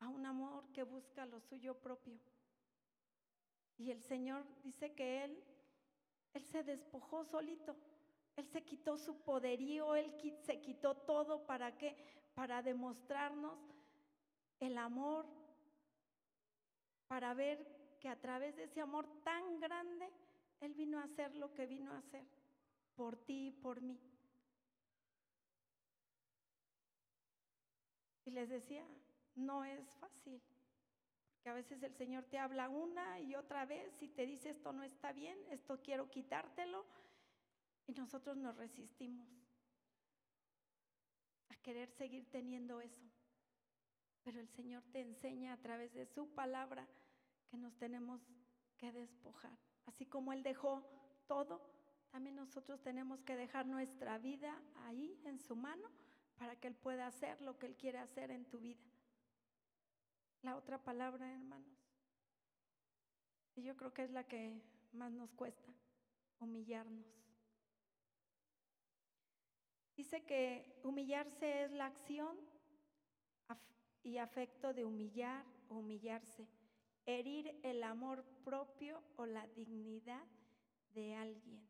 a 0.00 0.08
un 0.08 0.26
amor 0.26 0.64
que 0.72 0.82
busca 0.82 1.26
lo 1.26 1.40
suyo 1.40 1.74
propio. 1.74 2.18
Y 3.76 3.90
el 3.90 4.00
Señor 4.02 4.46
dice 4.62 4.94
que 4.94 5.24
Él, 5.24 5.42
Él 6.32 6.44
se 6.44 6.62
despojó 6.62 7.24
solito. 7.24 7.76
Él 8.36 8.46
se 8.46 8.64
quitó 8.64 8.96
su 8.96 9.20
poderío, 9.22 9.94
Él 9.94 10.12
se 10.44 10.60
quitó 10.60 10.96
todo 10.96 11.46
para 11.46 11.76
qué? 11.76 11.96
Para 12.34 12.62
demostrarnos 12.62 13.58
el 14.60 14.78
amor, 14.78 15.26
para 17.08 17.34
ver 17.34 17.96
que 18.00 18.08
a 18.08 18.20
través 18.20 18.56
de 18.56 18.64
ese 18.64 18.80
amor 18.80 19.06
tan 19.22 19.60
grande, 19.60 20.10
Él 20.60 20.74
vino 20.74 20.98
a 20.98 21.04
hacer 21.04 21.34
lo 21.34 21.52
que 21.54 21.66
vino 21.66 21.92
a 21.92 21.98
hacer 21.98 22.24
por 22.94 23.16
ti 23.16 23.48
y 23.48 23.50
por 23.52 23.80
mí. 23.80 23.98
Y 28.24 28.30
les 28.30 28.48
decía, 28.48 28.86
no 29.34 29.64
es 29.64 29.86
fácil, 30.00 30.40
porque 31.32 31.50
a 31.50 31.54
veces 31.54 31.82
el 31.82 31.94
Señor 31.94 32.24
te 32.24 32.38
habla 32.38 32.68
una 32.68 33.20
y 33.20 33.34
otra 33.34 33.66
vez 33.66 34.02
y 34.02 34.08
te 34.08 34.24
dice 34.24 34.50
esto 34.50 34.72
no 34.72 34.82
está 34.82 35.12
bien, 35.12 35.38
esto 35.50 35.80
quiero 35.82 36.08
quitártelo, 36.10 36.86
y 37.86 37.92
nosotros 37.92 38.36
nos 38.36 38.56
resistimos 38.56 39.28
a 41.50 41.56
querer 41.56 41.90
seguir 41.90 42.30
teniendo 42.30 42.80
eso. 42.80 43.13
Pero 44.24 44.40
el 44.40 44.48
Señor 44.48 44.82
te 44.90 45.00
enseña 45.00 45.52
a 45.52 45.58
través 45.58 45.92
de 45.94 46.06
su 46.06 46.28
palabra 46.34 46.88
nos 47.56 47.76
tenemos 47.76 48.20
que 48.76 48.92
despojar. 48.92 49.56
Así 49.86 50.06
como 50.06 50.32
Él 50.32 50.42
dejó 50.42 50.82
todo, 51.26 51.60
también 52.10 52.36
nosotros 52.36 52.80
tenemos 52.82 53.22
que 53.22 53.36
dejar 53.36 53.66
nuestra 53.66 54.18
vida 54.18 54.60
ahí 54.86 55.20
en 55.24 55.38
su 55.38 55.56
mano 55.56 55.88
para 56.36 56.56
que 56.56 56.68
Él 56.68 56.74
pueda 56.74 57.06
hacer 57.06 57.40
lo 57.40 57.58
que 57.58 57.66
Él 57.66 57.76
quiere 57.76 57.98
hacer 57.98 58.30
en 58.30 58.44
tu 58.46 58.58
vida. 58.58 58.82
La 60.42 60.56
otra 60.56 60.82
palabra, 60.82 61.32
hermanos, 61.32 61.78
yo 63.56 63.76
creo 63.76 63.92
que 63.92 64.02
es 64.02 64.10
la 64.10 64.24
que 64.24 64.60
más 64.92 65.12
nos 65.12 65.32
cuesta, 65.32 65.72
humillarnos. 66.40 67.06
Dice 69.96 70.24
que 70.24 70.80
humillarse 70.82 71.64
es 71.64 71.70
la 71.70 71.86
acción 71.86 72.36
y 74.04 74.18
afecto 74.18 74.72
de 74.72 74.84
humillar 74.84 75.44
o 75.68 75.78
humillarse 75.78 76.46
herir 77.06 77.58
el 77.62 77.82
amor 77.82 78.24
propio 78.44 79.02
o 79.16 79.26
la 79.26 79.46
dignidad 79.48 80.24
de 80.94 81.14
alguien. 81.14 81.62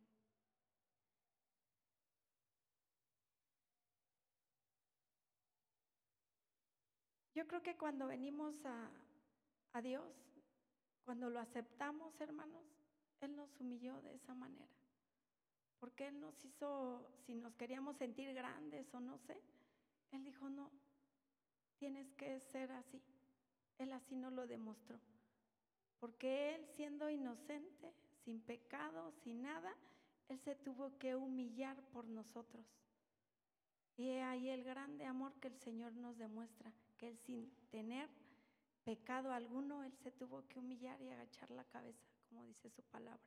Yo 7.34 7.48
creo 7.48 7.62
que 7.62 7.76
cuando 7.76 8.06
venimos 8.06 8.54
a, 8.64 9.80
Dios, 9.82 10.06
cuando 11.04 11.28
lo 11.30 11.40
aceptamos, 11.40 12.20
hermanos, 12.20 12.64
Él 13.20 13.34
nos 13.34 13.58
humilló 13.58 14.00
de 14.02 14.14
esa 14.14 14.34
manera. 14.34 14.70
Porque 15.80 16.06
Él 16.06 16.20
nos 16.20 16.44
hizo, 16.44 17.10
si 17.26 17.34
nos 17.34 17.56
queríamos 17.56 17.96
sentir 17.96 18.32
grandes 18.34 18.86
o 18.94 19.00
no 19.00 19.18
sé, 19.18 19.36
Él 20.12 20.22
dijo, 20.22 20.48
no, 20.48 20.70
tienes 21.78 22.10
que 22.12 22.40
ser 22.40 22.70
así. 22.72 23.02
Él 23.78 23.92
así 23.92 24.16
nos 24.16 24.32
lo 24.32 24.46
demostró. 24.46 24.98
Porque 25.98 26.54
Él 26.54 26.66
siendo 26.76 27.08
inocente, 27.08 27.92
sin 28.24 28.40
pecado, 28.40 29.12
sin 29.22 29.42
nada, 29.42 29.74
Él 30.28 30.38
se 30.40 30.54
tuvo 30.54 30.96
que 30.98 31.14
humillar 31.14 31.80
por 31.92 32.06
nosotros. 32.06 32.64
Y 33.96 34.08
ahí 34.10 34.50
el 34.50 34.64
grande 34.64 35.04
amor 35.04 35.32
que 35.40 35.48
el 35.48 35.56
Señor 35.58 35.92
nos 35.94 36.18
demuestra, 36.18 36.72
que 36.96 37.08
Él 37.08 37.18
sin 37.18 37.50
tener 37.70 38.08
pecado 38.84 39.32
alguno, 39.32 39.82
Él 39.84 39.94
se 40.02 40.10
tuvo 40.10 40.46
que 40.48 40.58
humillar 40.58 41.00
y 41.00 41.10
agachar 41.10 41.50
la 41.50 41.64
cabeza, 41.64 42.04
como 42.28 42.44
dice 42.44 42.70
su 42.70 42.82
palabra. 42.82 43.22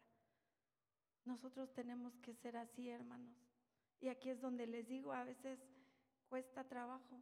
Nosotros 1.26 1.74
tenemos 1.74 2.16
que 2.18 2.34
ser 2.36 2.58
así, 2.58 2.90
hermanos. 2.90 3.36
Y 4.00 4.10
aquí 4.10 4.30
es 4.30 4.40
donde 4.40 4.68
les 4.68 4.88
digo, 4.88 5.14
a 5.14 5.24
veces 5.24 5.60
cuesta 6.30 6.64
trabajo, 6.64 7.22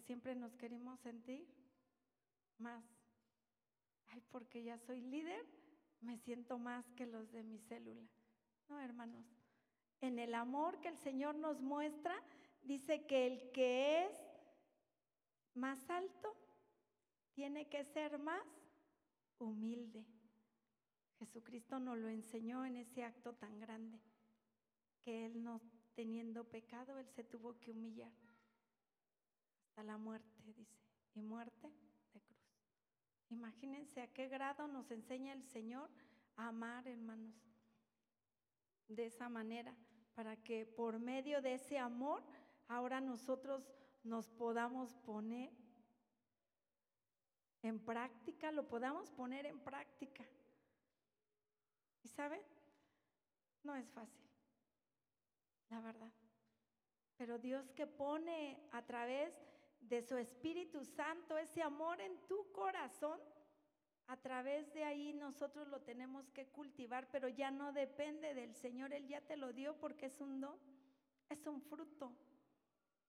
siempre 0.00 0.34
nos 0.34 0.54
queremos 0.56 0.98
sentir 1.00 1.46
más. 2.58 2.84
Ay, 4.08 4.22
porque 4.30 4.62
ya 4.62 4.78
soy 4.78 5.00
líder, 5.00 5.44
me 6.00 6.18
siento 6.18 6.58
más 6.58 6.90
que 6.92 7.06
los 7.06 7.30
de 7.32 7.42
mi 7.42 7.58
célula. 7.58 8.06
No, 8.68 8.80
hermanos. 8.80 9.26
En 10.00 10.18
el 10.18 10.34
amor 10.34 10.80
que 10.80 10.88
el 10.88 10.98
Señor 10.98 11.34
nos 11.36 11.60
muestra, 11.60 12.14
dice 12.62 13.06
que 13.06 13.26
el 13.26 13.50
que 13.52 14.04
es 14.04 14.12
más 15.54 15.88
alto 15.88 16.36
tiene 17.32 17.68
que 17.68 17.84
ser 17.84 18.18
más 18.18 18.44
humilde. 19.38 20.04
Jesucristo 21.18 21.78
nos 21.78 21.96
lo 21.98 22.08
enseñó 22.08 22.64
en 22.64 22.76
ese 22.76 23.04
acto 23.04 23.34
tan 23.34 23.58
grande, 23.58 23.98
que 25.02 25.26
Él 25.26 25.42
no 25.42 25.60
teniendo 25.94 26.44
pecado, 26.44 26.98
Él 26.98 27.08
se 27.08 27.24
tuvo 27.24 27.58
que 27.58 27.70
humillar. 27.70 28.12
Hasta 29.76 29.92
la 29.92 29.98
muerte, 29.98 30.42
dice, 30.42 30.78
y 31.14 31.20
muerte 31.20 31.70
de 32.14 32.20
cruz. 32.22 32.38
Imagínense 33.28 34.00
a 34.00 34.10
qué 34.10 34.26
grado 34.26 34.66
nos 34.68 34.90
enseña 34.90 35.34
el 35.34 35.44
Señor 35.44 35.90
a 36.36 36.48
amar, 36.48 36.88
hermanos, 36.88 37.34
de 38.88 39.04
esa 39.04 39.28
manera, 39.28 39.76
para 40.14 40.34
que 40.42 40.64
por 40.64 40.98
medio 40.98 41.42
de 41.42 41.54
ese 41.54 41.78
amor 41.78 42.22
ahora 42.68 43.02
nosotros 43.02 43.70
nos 44.02 44.30
podamos 44.30 44.94
poner 44.94 45.52
en 47.60 47.78
práctica, 47.78 48.50
lo 48.52 48.66
podamos 48.66 49.10
poner 49.10 49.44
en 49.44 49.60
práctica. 49.60 50.24
¿Y 52.02 52.08
saben? 52.08 52.40
No 53.62 53.74
es 53.74 53.90
fácil, 53.90 54.24
la 55.68 55.80
verdad. 55.82 56.12
Pero 57.18 57.38
Dios 57.38 57.70
que 57.72 57.86
pone 57.86 58.58
a 58.72 58.80
través 58.82 59.45
de 59.88 60.02
su 60.02 60.16
Espíritu 60.16 60.84
Santo 60.84 61.38
ese 61.38 61.62
amor 61.62 62.00
en 62.00 62.18
tu 62.26 62.50
corazón, 62.52 63.20
a 64.08 64.16
través 64.16 64.72
de 64.72 64.84
ahí 64.84 65.12
nosotros 65.12 65.66
lo 65.68 65.80
tenemos 65.80 66.28
que 66.30 66.46
cultivar, 66.46 67.08
pero 67.10 67.28
ya 67.28 67.50
no 67.50 67.72
depende 67.72 68.34
del 68.34 68.54
Señor, 68.54 68.92
Él 68.92 69.08
ya 69.08 69.20
te 69.20 69.36
lo 69.36 69.52
dio 69.52 69.76
porque 69.78 70.06
es 70.06 70.20
un 70.20 70.40
don, 70.40 70.56
es 71.28 71.46
un 71.46 71.60
fruto 71.60 72.12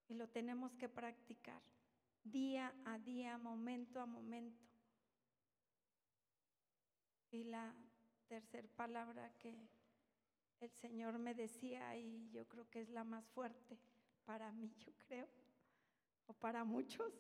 y 0.07 0.15
lo 0.15 0.27
tenemos 0.27 0.73
que 0.75 0.89
practicar 0.89 1.61
día 2.23 2.73
a 2.85 2.97
día, 2.97 3.37
momento 3.37 3.99
a 3.99 4.05
momento. 4.05 4.65
Y 7.31 7.43
la 7.43 7.73
tercera 8.27 8.67
palabra 8.75 9.31
que 9.37 9.69
el 10.59 10.71
Señor 10.71 11.19
me 11.19 11.35
decía, 11.35 11.95
y 11.95 12.29
yo 12.31 12.47
creo 12.47 12.67
que 12.69 12.81
es 12.81 12.89
la 12.89 13.03
más 13.03 13.25
fuerte 13.27 13.77
para 14.25 14.51
mí, 14.51 14.73
yo 14.79 14.91
creo, 14.97 15.27
o 16.27 16.33
para 16.33 16.63
muchos, 16.63 17.13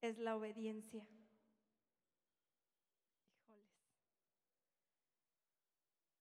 es 0.00 0.18
la 0.18 0.36
obediencia. 0.36 1.06
Híjoles. 3.32 3.66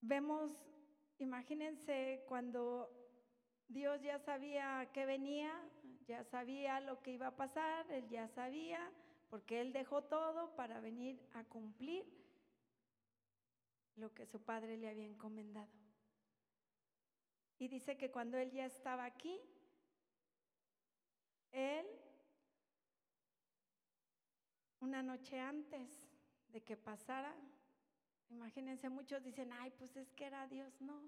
Vemos, 0.02 0.66
imagínense 1.18 2.24
cuando 2.28 2.90
Dios 3.68 4.02
ya 4.02 4.20
sabía 4.20 4.90
que 4.94 5.06
venía, 5.06 5.54
ya 6.08 6.24
sabía 6.24 6.80
lo 6.80 7.02
que 7.02 7.12
iba 7.12 7.28
a 7.28 7.36
pasar, 7.36 7.90
Él 7.92 8.08
ya 8.10 8.28
sabía, 8.30 8.92
porque 9.30 9.62
Él 9.62 9.74
dejó 9.74 10.04
todo 10.04 10.56
para 10.56 10.80
venir 10.80 11.22
a 11.34 11.44
cumplir 11.44 12.06
lo 13.96 14.14
que 14.14 14.26
su 14.26 14.42
padre 14.42 14.78
le 14.78 14.90
había 14.90 15.06
encomendado. 15.06 15.72
Y 17.60 17.68
dice 17.68 17.98
que 17.98 18.10
cuando 18.10 18.38
Él 18.38 18.52
ya 18.52 18.66
estaba 18.66 19.06
aquí, 19.06 19.40
Él, 21.52 21.86
una 24.80 25.04
noche 25.04 25.40
antes 25.40 26.10
de 26.50 26.62
que 26.62 26.78
pasara, 26.78 27.36
imagínense, 28.30 28.90
muchos 28.90 29.24
dicen, 29.24 29.52
ay, 29.54 29.72
pues 29.78 29.96
es 29.98 30.12
que 30.14 30.26
era 30.26 30.48
Dios, 30.48 30.80
no. 30.82 31.02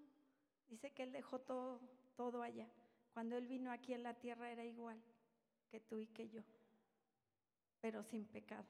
Dice 0.69 0.91
que 0.91 1.03
Él 1.03 1.11
dejó 1.11 1.39
todo 1.39 1.79
todo 2.21 2.41
allá. 2.43 2.67
Cuando 3.13 3.35
Él 3.35 3.47
vino 3.47 3.71
aquí 3.71 3.93
en 3.93 4.03
la 4.03 4.13
tierra 4.13 4.51
era 4.51 4.63
igual 4.63 5.01
que 5.69 5.79
tú 5.79 5.97
y 5.97 6.07
que 6.07 6.29
yo, 6.29 6.43
pero 7.79 8.03
sin 8.03 8.25
pecado. 8.25 8.67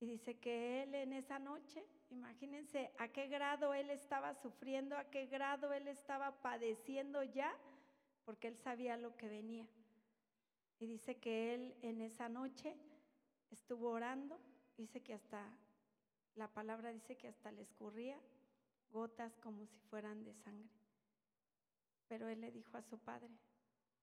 Y 0.00 0.06
dice 0.06 0.38
que 0.38 0.82
Él 0.82 0.94
en 0.94 1.12
esa 1.12 1.38
noche, 1.38 1.84
imagínense 2.10 2.90
a 2.98 3.08
qué 3.08 3.28
grado 3.28 3.74
Él 3.74 3.90
estaba 3.90 4.34
sufriendo, 4.34 4.96
a 4.96 5.04
qué 5.04 5.26
grado 5.26 5.72
Él 5.72 5.86
estaba 5.88 6.42
padeciendo 6.42 7.22
ya, 7.22 7.54
porque 8.24 8.48
Él 8.48 8.56
sabía 8.56 8.96
lo 8.96 9.16
que 9.16 9.28
venía. 9.28 9.68
Y 10.80 10.86
dice 10.86 11.18
que 11.18 11.54
Él 11.54 11.76
en 11.82 12.00
esa 12.00 12.28
noche 12.28 12.74
estuvo 13.50 13.90
orando, 13.90 14.40
dice 14.78 15.02
que 15.02 15.12
hasta, 15.14 15.46
la 16.34 16.48
palabra 16.48 16.90
dice 16.90 17.16
que 17.16 17.28
hasta 17.28 17.52
le 17.52 17.62
escurría 17.62 18.18
gotas 18.90 19.36
como 19.36 19.66
si 19.66 19.78
fueran 19.90 20.24
de 20.24 20.34
sangre. 20.34 20.70
Pero 22.08 22.28
él 22.28 22.40
le 22.40 22.50
dijo 22.50 22.76
a 22.76 22.82
su 22.82 22.98
padre, 22.98 23.30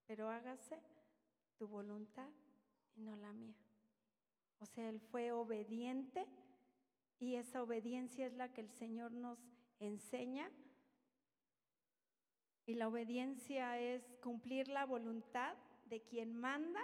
pero 0.06 0.30
hágase 0.30 0.80
tu 1.58 1.68
voluntad 1.68 2.30
y 2.96 3.02
no 3.02 3.16
la 3.16 3.34
mía. 3.34 3.58
O 4.60 4.66
sea, 4.66 4.88
él 4.88 5.00
fue 5.00 5.32
obediente 5.32 6.26
y 7.20 7.36
esa 7.36 7.64
obediencia 7.64 8.28
es 8.28 8.34
la 8.34 8.54
que 8.54 8.62
el 8.62 8.70
Señor 8.70 9.12
nos 9.12 9.40
enseña. 9.80 10.50
Y 12.66 12.76
la 12.76 12.88
obediencia 12.88 13.80
es 13.80 14.16
cumplir 14.22 14.68
la 14.68 14.86
voluntad 14.86 15.56
de 15.90 16.02
quien 16.02 16.36
manda 16.36 16.82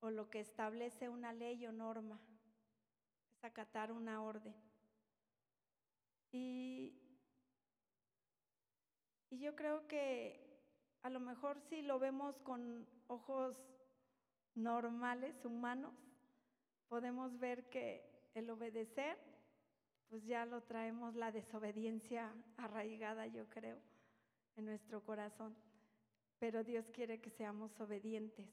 o 0.00 0.10
lo 0.10 0.28
que 0.30 0.40
establece 0.40 1.08
una 1.08 1.32
ley 1.32 1.66
o 1.66 1.72
norma, 1.72 2.20
es 3.32 3.44
acatar 3.44 3.92
una 3.92 4.22
orden. 4.22 4.54
Y 6.30 7.04
y 9.34 9.38
yo 9.40 9.56
creo 9.56 9.88
que 9.88 10.62
a 11.02 11.10
lo 11.10 11.18
mejor 11.18 11.60
si 11.68 11.82
lo 11.82 11.98
vemos 11.98 12.38
con 12.42 12.86
ojos 13.08 13.60
normales, 14.54 15.44
humanos, 15.44 15.92
podemos 16.86 17.36
ver 17.40 17.68
que 17.68 18.30
el 18.34 18.48
obedecer, 18.48 19.18
pues 20.08 20.24
ya 20.24 20.46
lo 20.46 20.62
traemos 20.62 21.16
la 21.16 21.32
desobediencia 21.32 22.32
arraigada, 22.58 23.26
yo 23.26 23.48
creo, 23.48 23.80
en 24.54 24.66
nuestro 24.66 25.02
corazón. 25.02 25.56
Pero 26.44 26.62
Dios 26.62 26.90
quiere 26.90 27.22
que 27.22 27.30
seamos 27.30 27.80
obedientes 27.80 28.46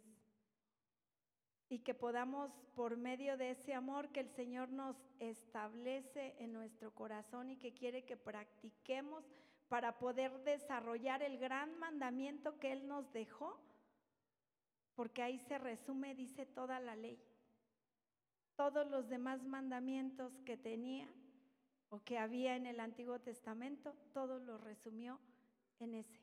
y 1.67 1.79
que 1.79 1.93
podamos, 1.93 2.49
por 2.73 2.95
medio 2.95 3.35
de 3.35 3.51
ese 3.51 3.73
amor 3.73 4.13
que 4.13 4.21
el 4.21 4.29
Señor 4.29 4.69
nos 4.69 4.95
establece 5.19 6.37
en 6.39 6.53
nuestro 6.53 6.95
corazón 6.95 7.49
y 7.49 7.57
que 7.57 7.73
quiere 7.73 8.05
que 8.05 8.15
practiquemos, 8.15 9.25
para 9.67 9.99
poder 9.99 10.31
desarrollar 10.45 11.21
el 11.21 11.37
gran 11.37 11.77
mandamiento 11.79 12.57
que 12.59 12.71
Él 12.71 12.87
nos 12.87 13.11
dejó, 13.11 13.59
porque 14.95 15.21
ahí 15.21 15.37
se 15.39 15.57
resume, 15.57 16.15
dice 16.15 16.45
toda 16.45 16.79
la 16.79 16.95
ley. 16.95 17.21
Todos 18.55 18.89
los 18.89 19.09
demás 19.09 19.43
mandamientos 19.43 20.31
que 20.45 20.55
tenía 20.55 21.09
o 21.89 21.99
que 21.99 22.17
había 22.17 22.55
en 22.55 22.67
el 22.67 22.79
Antiguo 22.79 23.19
Testamento, 23.19 23.93
todo 24.13 24.39
lo 24.39 24.57
resumió 24.57 25.19
en 25.81 25.95
ese. 25.95 26.20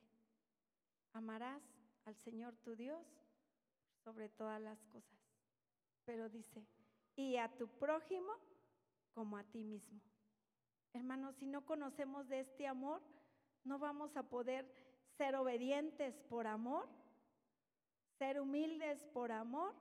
Amarás 1.13 1.61
al 2.05 2.15
Señor 2.15 2.55
tu 2.57 2.75
Dios 2.75 3.05
sobre 4.03 4.29
todas 4.29 4.61
las 4.61 4.83
cosas. 4.85 5.19
Pero 6.05 6.29
dice, 6.29 6.65
y 7.15 7.37
a 7.37 7.49
tu 7.57 7.67
prójimo 7.67 8.31
como 9.13 9.37
a 9.37 9.43
ti 9.43 9.63
mismo. 9.63 9.99
Hermanos, 10.93 11.35
si 11.35 11.45
no 11.45 11.65
conocemos 11.65 12.27
de 12.29 12.39
este 12.39 12.67
amor, 12.67 13.01
no 13.63 13.77
vamos 13.77 14.15
a 14.15 14.23
poder 14.23 14.65
ser 15.17 15.35
obedientes 15.35 16.17
por 16.29 16.47
amor, 16.47 16.87
ser 18.17 18.39
humildes 18.39 19.03
por 19.13 19.31
amor. 19.31 19.75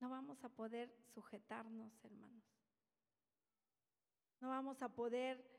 No 0.00 0.08
vamos 0.08 0.42
a 0.44 0.48
poder 0.48 0.94
sujetarnos, 1.14 1.92
hermanos. 2.04 2.44
No 4.40 4.48
vamos 4.48 4.82
a 4.82 4.88
poder 4.88 5.55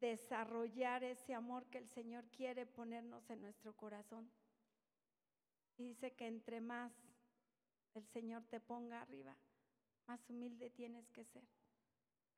desarrollar 0.00 1.04
ese 1.04 1.34
amor 1.34 1.66
que 1.66 1.78
el 1.78 1.88
Señor 1.88 2.24
quiere 2.30 2.66
ponernos 2.66 3.28
en 3.30 3.40
nuestro 3.40 3.74
corazón. 3.74 4.30
Y 5.76 5.88
dice 5.88 6.12
que 6.12 6.26
entre 6.26 6.60
más 6.60 6.92
el 7.94 8.06
Señor 8.08 8.44
te 8.44 8.60
ponga 8.60 9.00
arriba, 9.02 9.36
más 10.06 10.28
humilde 10.28 10.70
tienes 10.70 11.08
que 11.10 11.24
ser. 11.24 11.44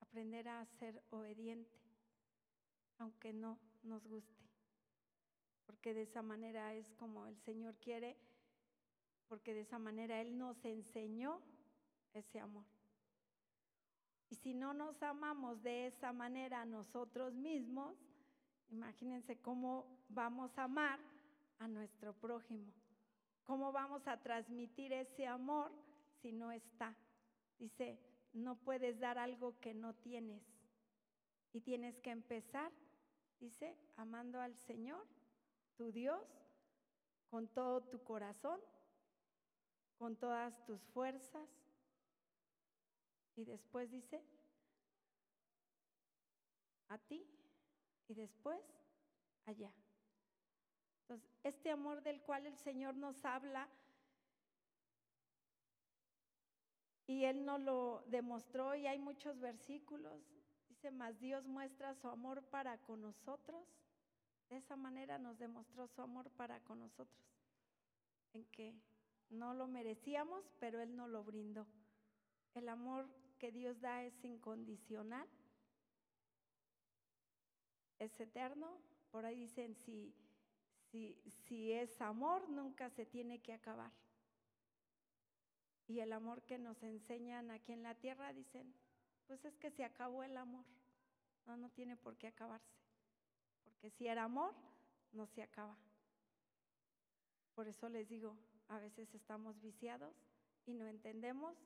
Aprender 0.00 0.48
a 0.48 0.64
ser 0.78 1.02
obediente 1.10 1.86
aunque 2.98 3.32
no 3.32 3.58
nos 3.82 4.06
guste, 4.06 4.42
porque 5.66 5.94
de 5.94 6.02
esa 6.02 6.22
manera 6.22 6.74
es 6.74 6.90
como 6.94 7.26
el 7.26 7.36
Señor 7.40 7.76
quiere, 7.76 8.16
porque 9.28 9.54
de 9.54 9.60
esa 9.60 9.78
manera 9.78 10.20
Él 10.20 10.38
nos 10.38 10.64
enseñó 10.64 11.42
ese 12.14 12.40
amor. 12.40 12.64
Y 14.30 14.34
si 14.36 14.54
no 14.54 14.74
nos 14.74 15.02
amamos 15.02 15.62
de 15.62 15.86
esa 15.86 16.12
manera 16.12 16.62
a 16.62 16.66
nosotros 16.66 17.34
mismos, 17.34 17.96
imagínense 18.68 19.38
cómo 19.38 19.86
vamos 20.08 20.56
a 20.58 20.64
amar 20.64 20.98
a 21.58 21.68
nuestro 21.68 22.12
prójimo, 22.12 22.72
cómo 23.44 23.72
vamos 23.72 24.06
a 24.08 24.20
transmitir 24.20 24.92
ese 24.92 25.26
amor 25.26 25.70
si 26.20 26.32
no 26.32 26.50
está. 26.50 26.94
Dice, 27.58 27.98
no 28.32 28.56
puedes 28.56 28.98
dar 28.98 29.18
algo 29.18 29.58
que 29.60 29.72
no 29.72 29.94
tienes 29.94 30.42
y 31.52 31.60
tienes 31.60 31.98
que 32.00 32.10
empezar 32.10 32.72
Dice, 33.40 33.76
amando 33.96 34.40
al 34.40 34.56
Señor, 34.56 35.06
tu 35.76 35.92
Dios, 35.92 36.24
con 37.28 37.48
todo 37.48 37.82
tu 37.82 38.02
corazón, 38.02 38.60
con 39.98 40.16
todas 40.16 40.64
tus 40.64 40.80
fuerzas. 40.86 41.48
Y 43.36 43.44
después 43.44 43.90
dice, 43.90 44.22
a 46.88 46.98
ti 46.98 47.26
y 48.08 48.14
después 48.14 48.60
allá. 49.44 49.72
Entonces, 51.02 51.30
este 51.44 51.70
amor 51.70 52.02
del 52.02 52.20
cual 52.22 52.46
el 52.46 52.56
Señor 52.56 52.96
nos 52.96 53.24
habla 53.24 53.68
y 57.06 57.24
Él 57.24 57.44
nos 57.44 57.60
lo 57.60 58.02
demostró 58.08 58.74
y 58.74 58.86
hay 58.86 58.98
muchos 58.98 59.38
versículos. 59.38 60.20
Dice, 60.68 60.90
más 60.90 61.18
Dios 61.20 61.46
muestra 61.46 61.94
su 61.94 62.08
amor 62.08 62.42
para 62.44 62.78
con 62.78 63.02
nosotros. 63.02 63.64
De 64.48 64.56
esa 64.56 64.76
manera 64.76 65.18
nos 65.18 65.38
demostró 65.38 65.86
su 65.86 66.02
amor 66.02 66.30
para 66.30 66.60
con 66.60 66.80
nosotros. 66.80 67.24
En 68.32 68.44
que 68.46 68.74
no 69.30 69.54
lo 69.54 69.68
merecíamos, 69.68 70.44
pero 70.58 70.80
Él 70.80 70.96
nos 70.96 71.08
lo 71.08 71.22
brindó. 71.22 71.66
El 72.54 72.68
amor 72.68 73.08
que 73.36 73.52
Dios 73.52 73.80
da 73.80 74.02
es 74.04 74.24
incondicional, 74.24 75.28
es 77.98 78.18
eterno. 78.20 78.78
Por 79.10 79.24
ahí 79.24 79.36
dicen, 79.36 79.74
si, 79.74 80.14
si, 80.90 81.20
si 81.46 81.72
es 81.72 82.00
amor, 82.00 82.48
nunca 82.48 82.90
se 82.90 83.06
tiene 83.06 83.40
que 83.40 83.52
acabar. 83.52 83.92
Y 85.88 86.00
el 86.00 86.12
amor 86.12 86.42
que 86.42 86.58
nos 86.58 86.82
enseñan 86.82 87.50
aquí 87.50 87.72
en 87.72 87.82
la 87.82 87.94
tierra, 87.94 88.32
dicen, 88.32 88.74
pues 89.26 89.44
es 89.44 89.56
que 89.56 89.70
se 89.70 89.84
acabó 89.84 90.22
el 90.22 90.36
amor. 90.36 90.64
No, 91.46 91.56
no 91.56 91.70
tiene 91.70 91.96
por 91.96 92.16
qué 92.16 92.26
acabarse. 92.26 92.74
Porque 93.62 93.90
si 93.90 94.06
era 94.08 94.24
amor, 94.24 94.54
no 95.12 95.26
se 95.26 95.42
acaba. 95.42 95.76
Por 97.54 97.68
eso 97.68 97.88
les 97.88 98.08
digo, 98.08 98.36
a 98.68 98.78
veces 98.78 99.14
estamos 99.14 99.60
viciados 99.60 100.14
y 100.66 100.74
no 100.74 100.86
entendemos 100.86 101.56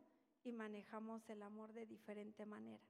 y 0.44 0.52
manejamos 0.52 1.28
el 1.28 1.42
amor 1.42 1.72
de 1.72 1.86
diferente 1.86 2.46
manera. 2.46 2.84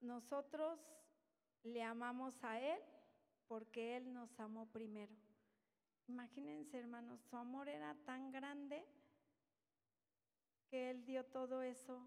nosotros 0.00 0.78
le 1.64 1.82
amamos 1.82 2.42
a 2.44 2.60
Él 2.60 2.80
porque 3.48 3.96
Él 3.96 4.12
nos 4.12 4.38
amó 4.38 4.66
primero. 4.66 5.14
Imagínense, 6.06 6.78
hermanos, 6.78 7.20
su 7.28 7.36
amor 7.36 7.68
era 7.68 7.94
tan 8.04 8.30
grande 8.30 8.84
que 10.68 10.90
Él 10.90 11.04
dio 11.04 11.24
todo 11.24 11.62
eso 11.62 12.00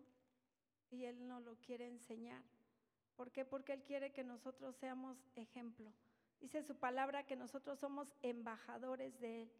y 0.89 1.03
Él 1.03 1.27
nos 1.27 1.43
lo 1.43 1.55
quiere 1.57 1.87
enseñar. 1.87 2.41
¿Por 3.15 3.31
qué? 3.31 3.43
Porque 3.43 3.73
Él 3.73 3.83
quiere 3.83 4.13
que 4.13 4.23
nosotros 4.23 4.75
seamos 4.77 5.17
ejemplo. 5.35 5.91
Dice 6.39 6.63
su 6.63 6.77
palabra 6.77 7.25
que 7.25 7.35
nosotros 7.35 7.79
somos 7.79 8.07
embajadores 8.21 9.19
de 9.19 9.43
Él. 9.43 9.51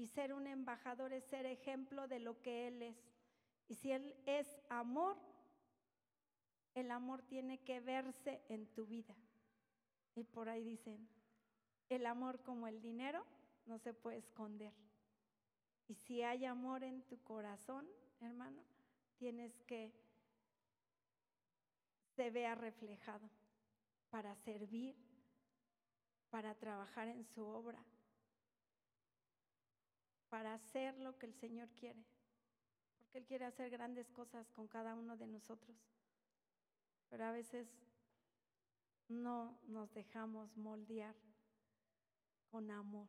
Y 0.00 0.06
ser 0.06 0.32
un 0.32 0.46
embajador 0.46 1.12
es 1.12 1.24
ser 1.24 1.44
ejemplo 1.44 2.08
de 2.08 2.20
lo 2.20 2.40
que 2.40 2.68
Él 2.68 2.80
es. 2.80 2.96
Y 3.68 3.74
si 3.74 3.92
Él 3.92 4.16
es 4.24 4.58
amor, 4.70 5.18
el 6.74 6.90
amor 6.90 7.20
tiene 7.20 7.58
que 7.58 7.80
verse 7.80 8.42
en 8.48 8.66
tu 8.68 8.86
vida. 8.86 9.14
Y 10.14 10.24
por 10.24 10.48
ahí 10.48 10.64
dicen, 10.64 11.06
el 11.90 12.06
amor 12.06 12.42
como 12.42 12.66
el 12.66 12.80
dinero 12.80 13.26
no 13.66 13.78
se 13.78 13.92
puede 13.92 14.16
esconder. 14.16 14.72
Y 15.86 15.94
si 15.96 16.22
hay 16.22 16.46
amor 16.46 16.82
en 16.82 17.02
tu 17.02 17.22
corazón, 17.22 17.86
hermano, 18.22 18.62
tienes 19.18 19.52
que 19.64 19.92
se 22.16 22.30
vea 22.30 22.54
reflejado 22.54 23.28
para 24.08 24.34
servir, 24.36 24.96
para 26.30 26.54
trabajar 26.54 27.08
en 27.08 27.26
su 27.26 27.44
obra, 27.44 27.84
para 30.30 30.54
hacer 30.54 30.96
lo 30.98 31.18
que 31.18 31.26
el 31.26 31.34
Señor 31.34 31.68
quiere, 31.72 32.06
porque 32.98 33.18
Él 33.18 33.26
quiere 33.26 33.44
hacer 33.44 33.68
grandes 33.68 34.10
cosas 34.10 34.50
con 34.52 34.68
cada 34.68 34.94
uno 34.94 35.16
de 35.16 35.26
nosotros, 35.26 35.76
pero 37.08 37.24
a 37.24 37.32
veces 37.32 37.68
no 39.08 39.58
nos 39.66 39.92
dejamos 39.92 40.56
moldear 40.56 41.14
con 42.50 42.70
amor. 42.70 43.08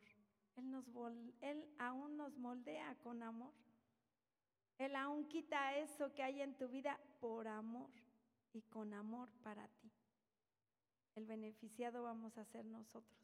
Él, 1.41 1.65
aún 1.77 2.17
nos 2.17 2.38
moldea 2.38 2.95
con 3.03 3.23
amor. 3.23 3.53
Él 4.77 4.95
aún 4.95 5.27
quita 5.27 5.77
eso 5.77 6.13
que 6.13 6.23
hay 6.23 6.41
en 6.41 6.55
tu 6.57 6.67
vida 6.67 6.99
por 7.19 7.47
amor 7.47 7.89
y 8.51 8.62
con 8.63 8.93
amor 8.93 9.29
para 9.43 9.67
ti. 9.67 9.91
El 11.15 11.25
beneficiado 11.25 12.03
vamos 12.03 12.38
a 12.38 12.45
ser 12.45 12.65
nosotros. 12.65 13.21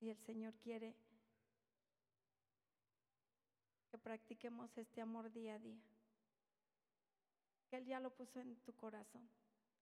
Y 0.00 0.08
el 0.08 0.18
Señor 0.18 0.54
quiere 0.54 0.96
que 3.92 3.98
practiquemos 3.98 4.78
este 4.78 5.02
amor 5.02 5.30
día 5.30 5.56
a 5.56 5.58
día. 5.58 5.82
Él 7.72 7.84
ya 7.84 8.00
lo 8.00 8.08
puso 8.08 8.40
en 8.40 8.56
tu 8.60 8.72
corazón. 8.72 9.28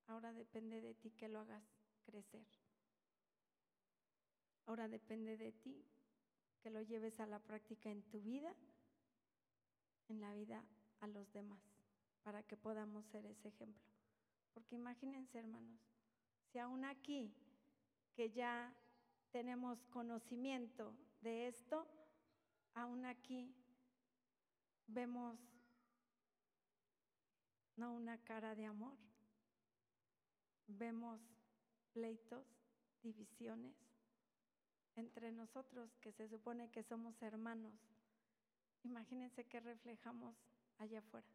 Ahora 0.09 0.33
depende 0.33 0.81
de 0.81 0.95
ti 0.95 1.13
que 1.13 1.29
lo 1.29 1.39
hagas 1.39 1.63
crecer. 2.03 2.45
Ahora 4.67 4.89
depende 4.89 5.37
de 5.37 5.53
ti 5.53 5.85
que 6.61 6.71
lo 6.71 6.83
lleves 6.83 7.21
a 7.21 7.27
la 7.27 7.39
práctica 7.39 7.89
en 7.89 8.03
tu 8.03 8.21
vida, 8.21 8.53
en 10.09 10.21
la 10.21 10.35
vida 10.35 10.65
a 10.99 11.07
los 11.07 11.33
demás, 11.33 11.63
para 12.25 12.43
que 12.43 12.57
podamos 12.57 13.07
ser 13.07 13.25
ese 13.27 13.47
ejemplo. 13.47 13.81
Porque 14.53 14.75
imagínense, 14.75 15.39
hermanos, 15.39 15.81
si 16.51 16.59
aún 16.59 16.85
aquí, 16.85 17.33
que 18.17 18.29
ya 18.31 18.75
tenemos 19.31 19.85
conocimiento 19.85 20.97
de 21.21 21.47
esto, 21.47 21.87
aún 22.75 23.07
aquí 23.07 23.55
vemos 24.93 25.39
no 27.77 27.95
una 27.95 28.19
cara 28.19 28.55
de 28.55 28.67
amor, 28.67 28.97
vemos 30.67 31.21
pleitos, 31.93 32.47
divisiones 33.03 33.75
entre 34.97 35.33
nosotros 35.33 35.91
que 36.01 36.13
se 36.13 36.29
supone 36.29 36.71
que 36.71 36.83
somos 36.83 37.21
hermanos. 37.23 37.73
Imagínense 38.83 39.45
que 39.45 39.61
reflejamos 39.61 40.37
allá 40.79 40.99
afuera. 40.99 41.27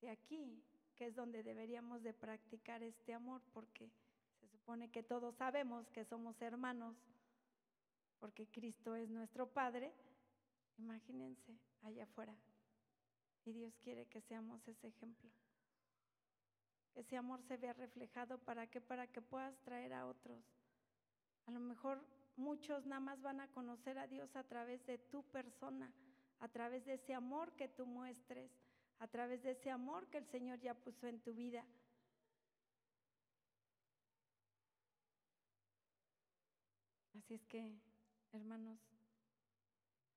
De 0.00 0.10
aquí, 0.10 0.62
que 0.96 1.06
es 1.06 1.14
donde 1.14 1.42
deberíamos 1.42 2.02
de 2.02 2.12
practicar 2.12 2.82
este 2.82 3.14
amor, 3.14 3.42
porque 3.52 3.90
se 4.40 4.48
supone 4.48 4.90
que 4.90 5.02
todos 5.02 5.34
sabemos 5.36 5.88
que 5.90 6.04
somos 6.04 6.40
hermanos, 6.42 6.96
porque 8.18 8.46
Cristo 8.48 8.94
es 8.94 9.08
nuestro 9.08 9.48
Padre, 9.48 9.92
Imagínense 10.78 11.58
allá 11.82 12.04
afuera. 12.04 12.34
Y 13.44 13.52
Dios 13.52 13.76
quiere 13.82 14.06
que 14.06 14.20
seamos 14.20 14.66
ese 14.66 14.88
ejemplo. 14.88 15.30
Ese 16.94 17.16
amor 17.16 17.40
se 17.42 17.56
vea 17.56 17.72
reflejado 17.72 18.38
para 18.38 18.66
que 18.66 18.80
para 18.80 19.06
que 19.06 19.22
puedas 19.22 19.56
traer 19.60 19.92
a 19.92 20.06
otros. 20.06 20.44
A 21.46 21.50
lo 21.50 21.60
mejor 21.60 22.04
muchos 22.36 22.86
nada 22.86 23.00
más 23.00 23.22
van 23.22 23.40
a 23.40 23.48
conocer 23.48 23.98
a 23.98 24.06
Dios 24.06 24.34
a 24.36 24.44
través 24.44 24.84
de 24.86 24.98
tu 24.98 25.22
persona, 25.24 25.92
a 26.40 26.48
través 26.48 26.84
de 26.84 26.94
ese 26.94 27.14
amor 27.14 27.52
que 27.52 27.68
tú 27.68 27.86
muestres, 27.86 28.50
a 28.98 29.06
través 29.06 29.42
de 29.42 29.52
ese 29.52 29.70
amor 29.70 30.08
que 30.08 30.18
el 30.18 30.26
Señor 30.26 30.60
ya 30.60 30.74
puso 30.74 31.06
en 31.06 31.20
tu 31.20 31.32
vida. 31.32 31.64
Así 37.16 37.34
es 37.34 37.44
que, 37.46 37.78
hermanos, 38.32 38.78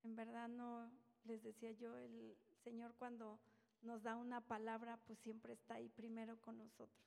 en 0.04 0.16
verdad 0.16 0.48
no, 0.48 0.90
les 1.24 1.42
decía 1.42 1.72
yo, 1.72 1.96
el 1.96 2.36
Señor 2.62 2.94
cuando 2.96 3.38
nos 3.82 4.02
da 4.02 4.16
una 4.16 4.40
palabra, 4.40 4.96
pues 5.06 5.18
siempre 5.20 5.52
está 5.52 5.74
ahí 5.74 5.88
primero 5.88 6.40
con 6.40 6.58
nosotros, 6.58 7.04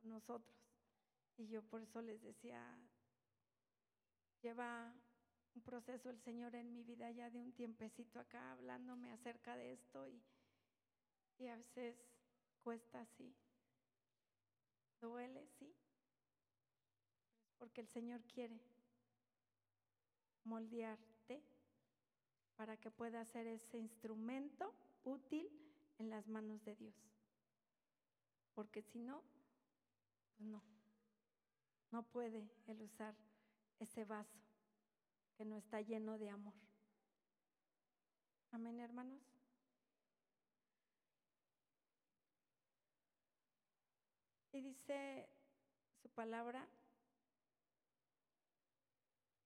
con 0.00 0.10
nosotros. 0.10 0.56
Y 1.36 1.48
yo 1.48 1.62
por 1.62 1.82
eso 1.82 2.02
les 2.02 2.22
decía, 2.22 2.62
lleva 4.42 4.94
un 5.54 5.62
proceso 5.62 6.10
el 6.10 6.20
Señor 6.20 6.54
en 6.54 6.72
mi 6.72 6.84
vida 6.84 7.10
ya 7.10 7.30
de 7.30 7.40
un 7.40 7.52
tiempecito 7.52 8.20
acá 8.20 8.52
hablándome 8.52 9.12
acerca 9.12 9.56
de 9.56 9.72
esto 9.72 10.06
y, 10.08 10.22
y 11.38 11.48
a 11.48 11.56
veces 11.56 11.96
cuesta 12.62 13.00
así, 13.00 13.34
duele, 15.00 15.46
sí, 15.58 15.74
porque 17.58 17.80
el 17.80 17.88
Señor 17.88 18.22
quiere 18.24 18.60
moldearte 20.44 21.09
para 22.60 22.76
que 22.76 22.90
pueda 22.90 23.24
ser 23.24 23.46
ese 23.46 23.78
instrumento 23.78 24.74
útil 25.04 25.48
en 25.96 26.10
las 26.10 26.28
manos 26.28 26.62
de 26.62 26.76
Dios. 26.76 26.94
Porque 28.54 28.82
si 28.82 28.98
no, 28.98 29.22
pues 30.36 30.46
no, 30.46 30.62
no 31.90 32.02
puede 32.02 32.50
Él 32.66 32.82
usar 32.82 33.14
ese 33.78 34.04
vaso 34.04 34.38
que 35.38 35.46
no 35.46 35.56
está 35.56 35.80
lleno 35.80 36.18
de 36.18 36.28
amor. 36.28 36.52
Amén, 38.52 38.78
hermanos. 38.78 39.22
Y 44.52 44.60
dice 44.60 45.30
su 46.02 46.10
palabra 46.10 46.68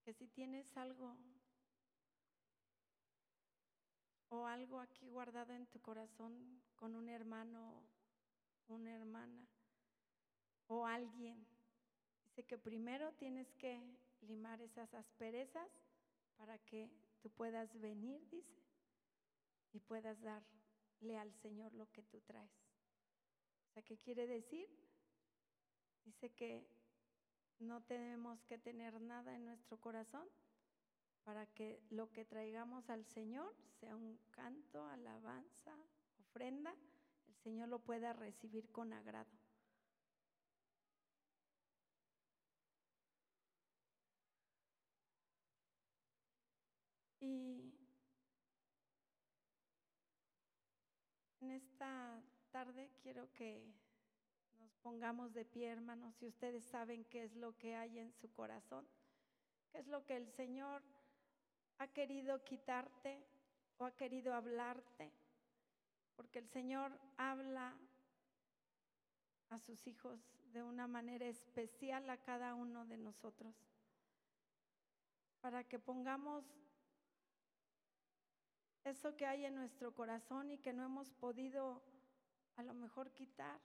que 0.04 0.12
si 0.14 0.26
tienes 0.26 0.76
algo 0.76 1.16
o 4.34 4.46
algo 4.46 4.80
aquí 4.80 5.08
guardado 5.08 5.52
en 5.52 5.66
tu 5.66 5.80
corazón 5.80 6.60
con 6.74 6.96
un 6.96 7.08
hermano, 7.08 7.82
una 8.68 8.92
hermana, 8.94 9.46
o 10.66 10.86
alguien. 10.86 11.46
Dice 12.24 12.44
que 12.44 12.58
primero 12.58 13.12
tienes 13.12 13.52
que 13.54 13.80
limar 14.22 14.60
esas 14.60 14.92
asperezas 14.94 15.68
para 16.36 16.58
que 16.58 16.90
tú 17.20 17.30
puedas 17.30 17.78
venir, 17.80 18.20
dice, 18.30 18.62
y 19.72 19.78
puedas 19.78 20.20
darle 20.20 21.18
al 21.18 21.32
Señor 21.34 21.72
lo 21.74 21.90
que 21.92 22.02
tú 22.02 22.20
traes. 22.20 22.50
¿qué 23.84 23.98
quiere 23.98 24.26
decir? 24.26 24.68
Dice 26.04 26.30
que 26.30 26.64
no 27.58 27.82
tenemos 27.82 28.42
que 28.44 28.56
tener 28.58 29.00
nada 29.00 29.34
en 29.34 29.44
nuestro 29.46 29.80
corazón 29.80 30.28
para 31.24 31.46
que 31.46 31.80
lo 31.90 32.10
que 32.12 32.24
traigamos 32.24 32.88
al 32.90 33.04
Señor 33.06 33.54
sea 33.80 33.96
un 33.96 34.18
canto, 34.30 34.86
alabanza, 34.86 35.74
ofrenda, 36.20 36.74
el 37.26 37.34
Señor 37.36 37.68
lo 37.68 37.78
pueda 37.78 38.12
recibir 38.12 38.70
con 38.70 38.92
agrado. 38.92 39.30
Y 47.20 47.72
en 51.40 51.50
esta 51.52 52.22
tarde 52.50 52.90
quiero 53.02 53.32
que 53.32 53.66
nos 54.58 54.74
pongamos 54.76 55.32
de 55.32 55.46
pie, 55.46 55.68
hermanos, 55.68 56.14
si 56.16 56.26
ustedes 56.26 56.64
saben 56.66 57.06
qué 57.06 57.24
es 57.24 57.34
lo 57.34 57.56
que 57.56 57.76
hay 57.76 57.98
en 57.98 58.12
su 58.12 58.30
corazón, 58.30 58.86
qué 59.72 59.78
es 59.78 59.86
lo 59.86 60.04
que 60.04 60.16
el 60.16 60.28
Señor 60.32 60.82
ha 61.78 61.88
querido 61.88 62.42
quitarte 62.44 63.22
o 63.78 63.84
ha 63.84 63.96
querido 63.96 64.34
hablarte, 64.34 65.12
porque 66.16 66.38
el 66.38 66.48
Señor 66.48 66.92
habla 67.16 67.76
a 69.50 69.58
sus 69.58 69.86
hijos 69.86 70.20
de 70.52 70.62
una 70.62 70.86
manera 70.86 71.26
especial 71.26 72.08
a 72.10 72.16
cada 72.18 72.54
uno 72.54 72.86
de 72.86 72.96
nosotros, 72.96 73.54
para 75.40 75.64
que 75.64 75.78
pongamos 75.78 76.44
eso 78.84 79.16
que 79.16 79.26
hay 79.26 79.44
en 79.44 79.54
nuestro 79.54 79.94
corazón 79.94 80.50
y 80.50 80.58
que 80.58 80.72
no 80.72 80.84
hemos 80.84 81.10
podido 81.12 81.82
a 82.56 82.62
lo 82.62 82.74
mejor 82.74 83.10
quitar, 83.12 83.60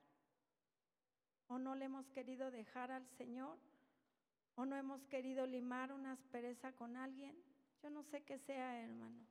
o 1.48 1.60
no 1.60 1.76
le 1.76 1.86
hemos 1.86 2.10
querido 2.10 2.52
dejar 2.52 2.92
al 2.92 3.08
Señor, 3.10 3.58
o 4.56 4.66
no 4.66 4.76
hemos 4.76 5.06
querido 5.08 5.46
limar 5.46 5.92
una 5.94 6.14
aspereza 6.14 6.72
con 6.74 6.96
alguien. 6.98 7.36
Yo 7.82 7.90
no 7.90 8.04
sé 8.04 8.22
qué 8.22 8.38
sea, 8.38 8.82
hermano. 8.82 9.26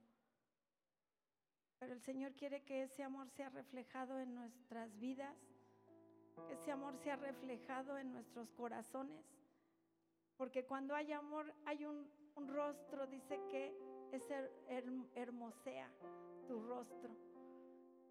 Pero 1.78 1.92
el 1.92 2.00
Señor 2.00 2.32
quiere 2.34 2.62
que 2.62 2.82
ese 2.82 3.02
amor 3.02 3.30
sea 3.30 3.50
reflejado 3.50 4.18
en 4.18 4.34
nuestras 4.34 4.98
vidas, 4.98 5.36
que 6.46 6.54
ese 6.54 6.72
amor 6.72 6.96
sea 6.98 7.16
reflejado 7.16 7.98
en 7.98 8.12
nuestros 8.12 8.50
corazones. 8.52 9.24
Porque 10.36 10.64
cuando 10.64 10.94
hay 10.94 11.12
amor 11.12 11.52
hay 11.66 11.84
un, 11.84 12.06
rostro, 12.46 13.06
dice 13.08 13.40
que 13.50 13.76
es 14.12 14.22
hermosea 15.16 15.90
tu 16.46 16.60
rostro. 16.60 17.10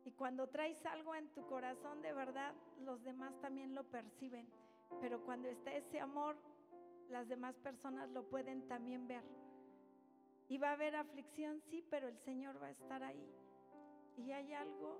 Y 0.03 0.11
cuando 0.11 0.47
traes 0.47 0.85
algo 0.85 1.15
en 1.15 1.29
tu 1.29 1.45
corazón 1.47 2.01
de 2.01 2.13
verdad, 2.13 2.53
los 2.81 3.01
demás 3.03 3.33
también 3.41 3.73
lo 3.73 3.83
perciben. 3.85 4.47
Pero 5.01 5.21
cuando 5.23 5.47
está 5.47 5.73
ese 5.73 5.99
amor, 5.99 6.37
las 7.09 7.27
demás 7.27 7.55
personas 7.57 8.09
lo 8.11 8.23
pueden 8.29 8.67
también 8.67 9.07
ver. 9.07 9.23
Y 10.49 10.57
va 10.57 10.69
a 10.69 10.73
haber 10.73 10.95
aflicción, 10.95 11.61
sí, 11.69 11.83
pero 11.89 12.07
el 12.07 12.17
Señor 12.19 12.61
va 12.61 12.67
a 12.67 12.71
estar 12.71 13.03
ahí. 13.03 13.29
Y 14.17 14.31
hay 14.31 14.53
algo 14.53 14.97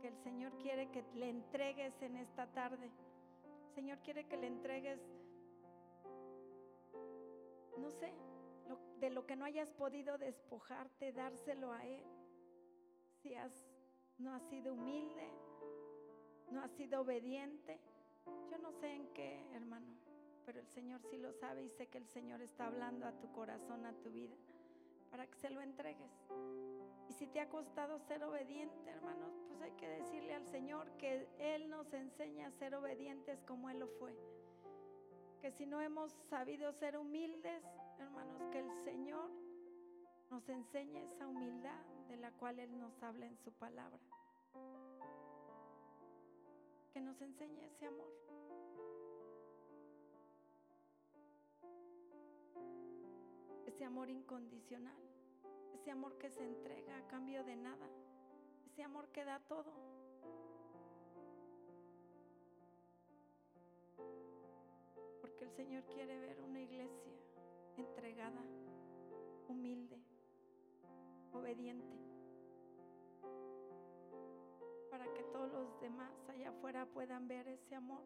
que 0.00 0.08
el 0.08 0.16
Señor 0.18 0.56
quiere 0.58 0.90
que 0.90 1.02
le 1.14 1.30
entregues 1.30 2.00
en 2.02 2.16
esta 2.16 2.46
tarde. 2.52 2.90
El 3.68 3.74
Señor 3.74 3.98
quiere 4.00 4.26
que 4.26 4.36
le 4.36 4.46
entregues, 4.46 5.00
no 7.78 7.90
sé, 7.90 8.12
de 9.00 9.10
lo 9.10 9.26
que 9.26 9.36
no 9.36 9.44
hayas 9.44 9.70
podido 9.72 10.18
despojarte, 10.18 11.12
dárselo 11.12 11.72
a 11.72 11.84
Él. 11.84 12.04
Si 13.22 13.34
has, 13.34 13.52
no 14.18 14.34
has 14.34 14.42
sido 14.48 14.74
humilde, 14.74 15.28
no 16.50 16.62
has 16.62 16.70
sido 16.72 17.00
obediente, 17.00 17.78
yo 18.50 18.58
no 18.58 18.72
sé 18.72 18.92
en 18.92 19.12
qué, 19.12 19.46
hermano, 19.52 19.86
pero 20.44 20.60
el 20.60 20.68
Señor 20.68 21.00
sí 21.10 21.18
lo 21.18 21.32
sabe 21.32 21.64
y 21.64 21.70
sé 21.70 21.88
que 21.88 21.98
el 21.98 22.06
Señor 22.06 22.40
está 22.40 22.66
hablando 22.66 23.06
a 23.06 23.12
tu 23.20 23.30
corazón, 23.32 23.84
a 23.84 23.92
tu 23.94 24.10
vida, 24.10 24.36
para 25.10 25.26
que 25.26 25.36
se 25.36 25.50
lo 25.50 25.60
entregues. 25.60 26.10
Y 27.08 27.12
si 27.12 27.26
te 27.26 27.40
ha 27.40 27.48
costado 27.48 27.98
ser 28.00 28.22
obediente, 28.24 28.90
hermanos, 28.90 29.32
pues 29.48 29.60
hay 29.62 29.72
que 29.72 29.88
decirle 29.88 30.34
al 30.34 30.46
Señor 30.46 30.90
que 30.98 31.28
Él 31.38 31.68
nos 31.70 31.92
enseña 31.92 32.48
a 32.48 32.50
ser 32.52 32.74
obedientes 32.74 33.42
como 33.44 33.70
Él 33.70 33.78
lo 33.78 33.88
fue. 33.88 34.14
Que 35.40 35.50
si 35.52 35.66
no 35.66 35.80
hemos 35.80 36.12
sabido 36.28 36.72
ser 36.72 36.96
humildes, 36.96 37.62
hermanos, 37.98 38.42
que 38.50 38.60
el 38.60 38.70
Señor 38.84 39.30
nos 40.30 40.48
enseñe 40.48 41.04
esa 41.04 41.26
humildad 41.26 41.84
de 42.08 42.16
la 42.16 42.32
cual 42.32 42.58
Él 42.58 42.78
nos 42.78 43.02
habla 43.02 43.26
en 43.26 43.36
su 43.38 43.52
palabra. 43.52 44.00
Que 46.92 47.00
nos 47.00 47.20
enseñe 47.20 47.66
ese 47.66 47.86
amor. 47.86 48.10
Ese 53.76 53.84
amor 53.84 54.08
incondicional. 54.08 54.96
Ese 55.74 55.90
amor 55.90 56.16
que 56.16 56.30
se 56.30 56.42
entrega 56.42 56.96
a 56.96 57.06
cambio 57.08 57.44
de 57.44 57.56
nada. 57.56 57.86
Ese 58.64 58.82
amor 58.82 59.06
que 59.08 59.22
da 59.22 59.38
todo. 59.40 59.70
Porque 65.20 65.44
el 65.44 65.50
Señor 65.50 65.84
quiere 65.92 66.18
ver 66.18 66.40
una 66.40 66.62
iglesia 66.62 67.12
entregada, 67.76 68.40
humilde, 69.46 70.00
obediente, 71.34 71.98
para 74.90 75.04
que 75.12 75.22
todos 75.24 75.52
los 75.52 75.80
demás 75.82 76.14
allá 76.30 76.48
afuera 76.48 76.86
puedan 76.86 77.28
ver 77.28 77.46
ese 77.46 77.74
amor 77.74 78.00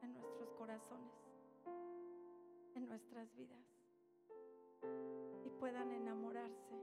en 0.00 0.14
nuestros 0.14 0.52
corazones, 0.52 1.12
en 2.76 2.86
nuestras 2.86 3.34
vidas, 3.34 3.77
y 5.44 5.50
puedan 5.58 5.92
enamorarse 5.92 6.74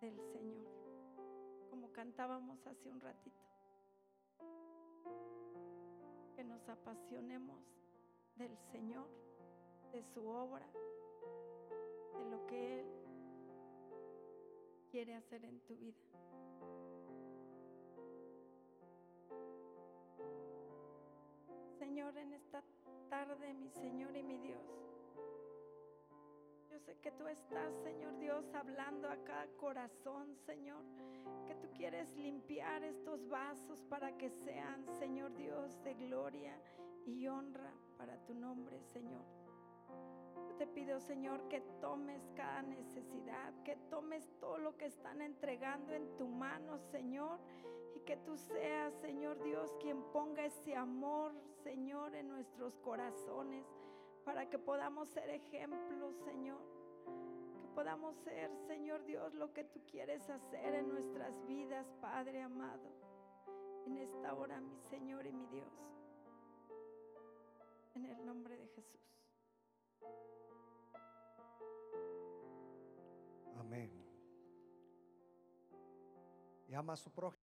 del 0.00 0.20
Señor, 0.32 0.66
como 1.70 1.92
cantábamos 1.92 2.66
hace 2.66 2.90
un 2.90 3.00
ratito. 3.00 3.42
Que 6.36 6.44
nos 6.44 6.68
apasionemos 6.68 7.64
del 8.36 8.56
Señor 8.70 9.08
de 9.92 10.02
su 10.04 10.26
obra, 10.26 10.66
de 12.16 12.24
lo 12.30 12.46
que 12.46 12.80
Él 12.80 12.86
quiere 14.90 15.14
hacer 15.14 15.44
en 15.44 15.60
tu 15.60 15.76
vida. 15.76 15.96
Señor, 21.78 22.16
en 22.18 22.32
esta 22.32 22.62
tarde, 23.08 23.54
mi 23.54 23.70
Señor 23.70 24.16
y 24.16 24.22
mi 24.22 24.38
Dios, 24.38 24.60
yo 26.78 26.84
sé 26.84 26.96
que 27.00 27.10
tú 27.10 27.26
estás, 27.26 27.74
Señor 27.82 28.16
Dios, 28.18 28.54
hablando 28.54 29.08
a 29.08 29.16
cada 29.24 29.48
corazón, 29.56 30.36
Señor, 30.46 30.84
que 31.46 31.56
tú 31.56 31.68
quieres 31.72 32.14
limpiar 32.16 32.84
estos 32.84 33.26
vasos 33.28 33.82
para 33.88 34.16
que 34.16 34.30
sean, 34.30 34.86
Señor 34.98 35.34
Dios, 35.34 35.82
de 35.82 35.94
gloria 35.94 36.56
y 37.04 37.26
honra 37.26 37.72
para 37.96 38.16
tu 38.26 38.34
nombre, 38.34 38.80
Señor. 38.92 39.24
Te 40.56 40.68
pido, 40.68 41.00
Señor, 41.00 41.48
que 41.48 41.60
tomes 41.80 42.22
cada 42.36 42.62
necesidad, 42.62 43.52
que 43.64 43.74
tomes 43.90 44.28
todo 44.38 44.58
lo 44.58 44.76
que 44.76 44.86
están 44.86 45.20
entregando 45.20 45.94
en 45.94 46.16
tu 46.16 46.28
mano, 46.28 46.78
Señor, 46.78 47.40
y 47.96 48.00
que 48.00 48.18
tú 48.18 48.36
seas, 48.36 48.94
Señor 49.00 49.42
Dios, 49.42 49.74
quien 49.80 50.00
ponga 50.12 50.44
ese 50.44 50.76
amor, 50.76 51.32
Señor, 51.64 52.14
en 52.14 52.28
nuestros 52.28 52.78
corazones, 52.78 53.66
para 54.28 54.44
que 54.50 54.58
podamos 54.58 55.08
ser 55.08 55.30
ejemplos, 55.30 56.14
Señor. 56.16 56.60
Que 57.62 57.68
podamos 57.68 58.14
ser, 58.16 58.54
Señor 58.66 59.02
Dios, 59.06 59.32
lo 59.32 59.54
que 59.54 59.64
tú 59.64 59.80
quieres 59.86 60.28
hacer 60.28 60.74
en 60.74 60.86
nuestras 60.86 61.34
vidas, 61.46 61.90
Padre 61.98 62.42
amado. 62.42 62.92
En 63.86 63.96
esta 63.96 64.34
hora, 64.34 64.60
mi 64.60 64.76
Señor 64.90 65.26
y 65.26 65.32
mi 65.32 65.46
Dios. 65.46 65.72
En 67.94 68.04
el 68.04 68.26
nombre 68.26 68.58
de 68.58 68.68
Jesús. 68.68 69.00
Amén. 73.56 73.90
Y 76.68 76.74
ama 76.74 76.92
a 76.92 76.96
su 76.98 77.10
prójimo. 77.10 77.47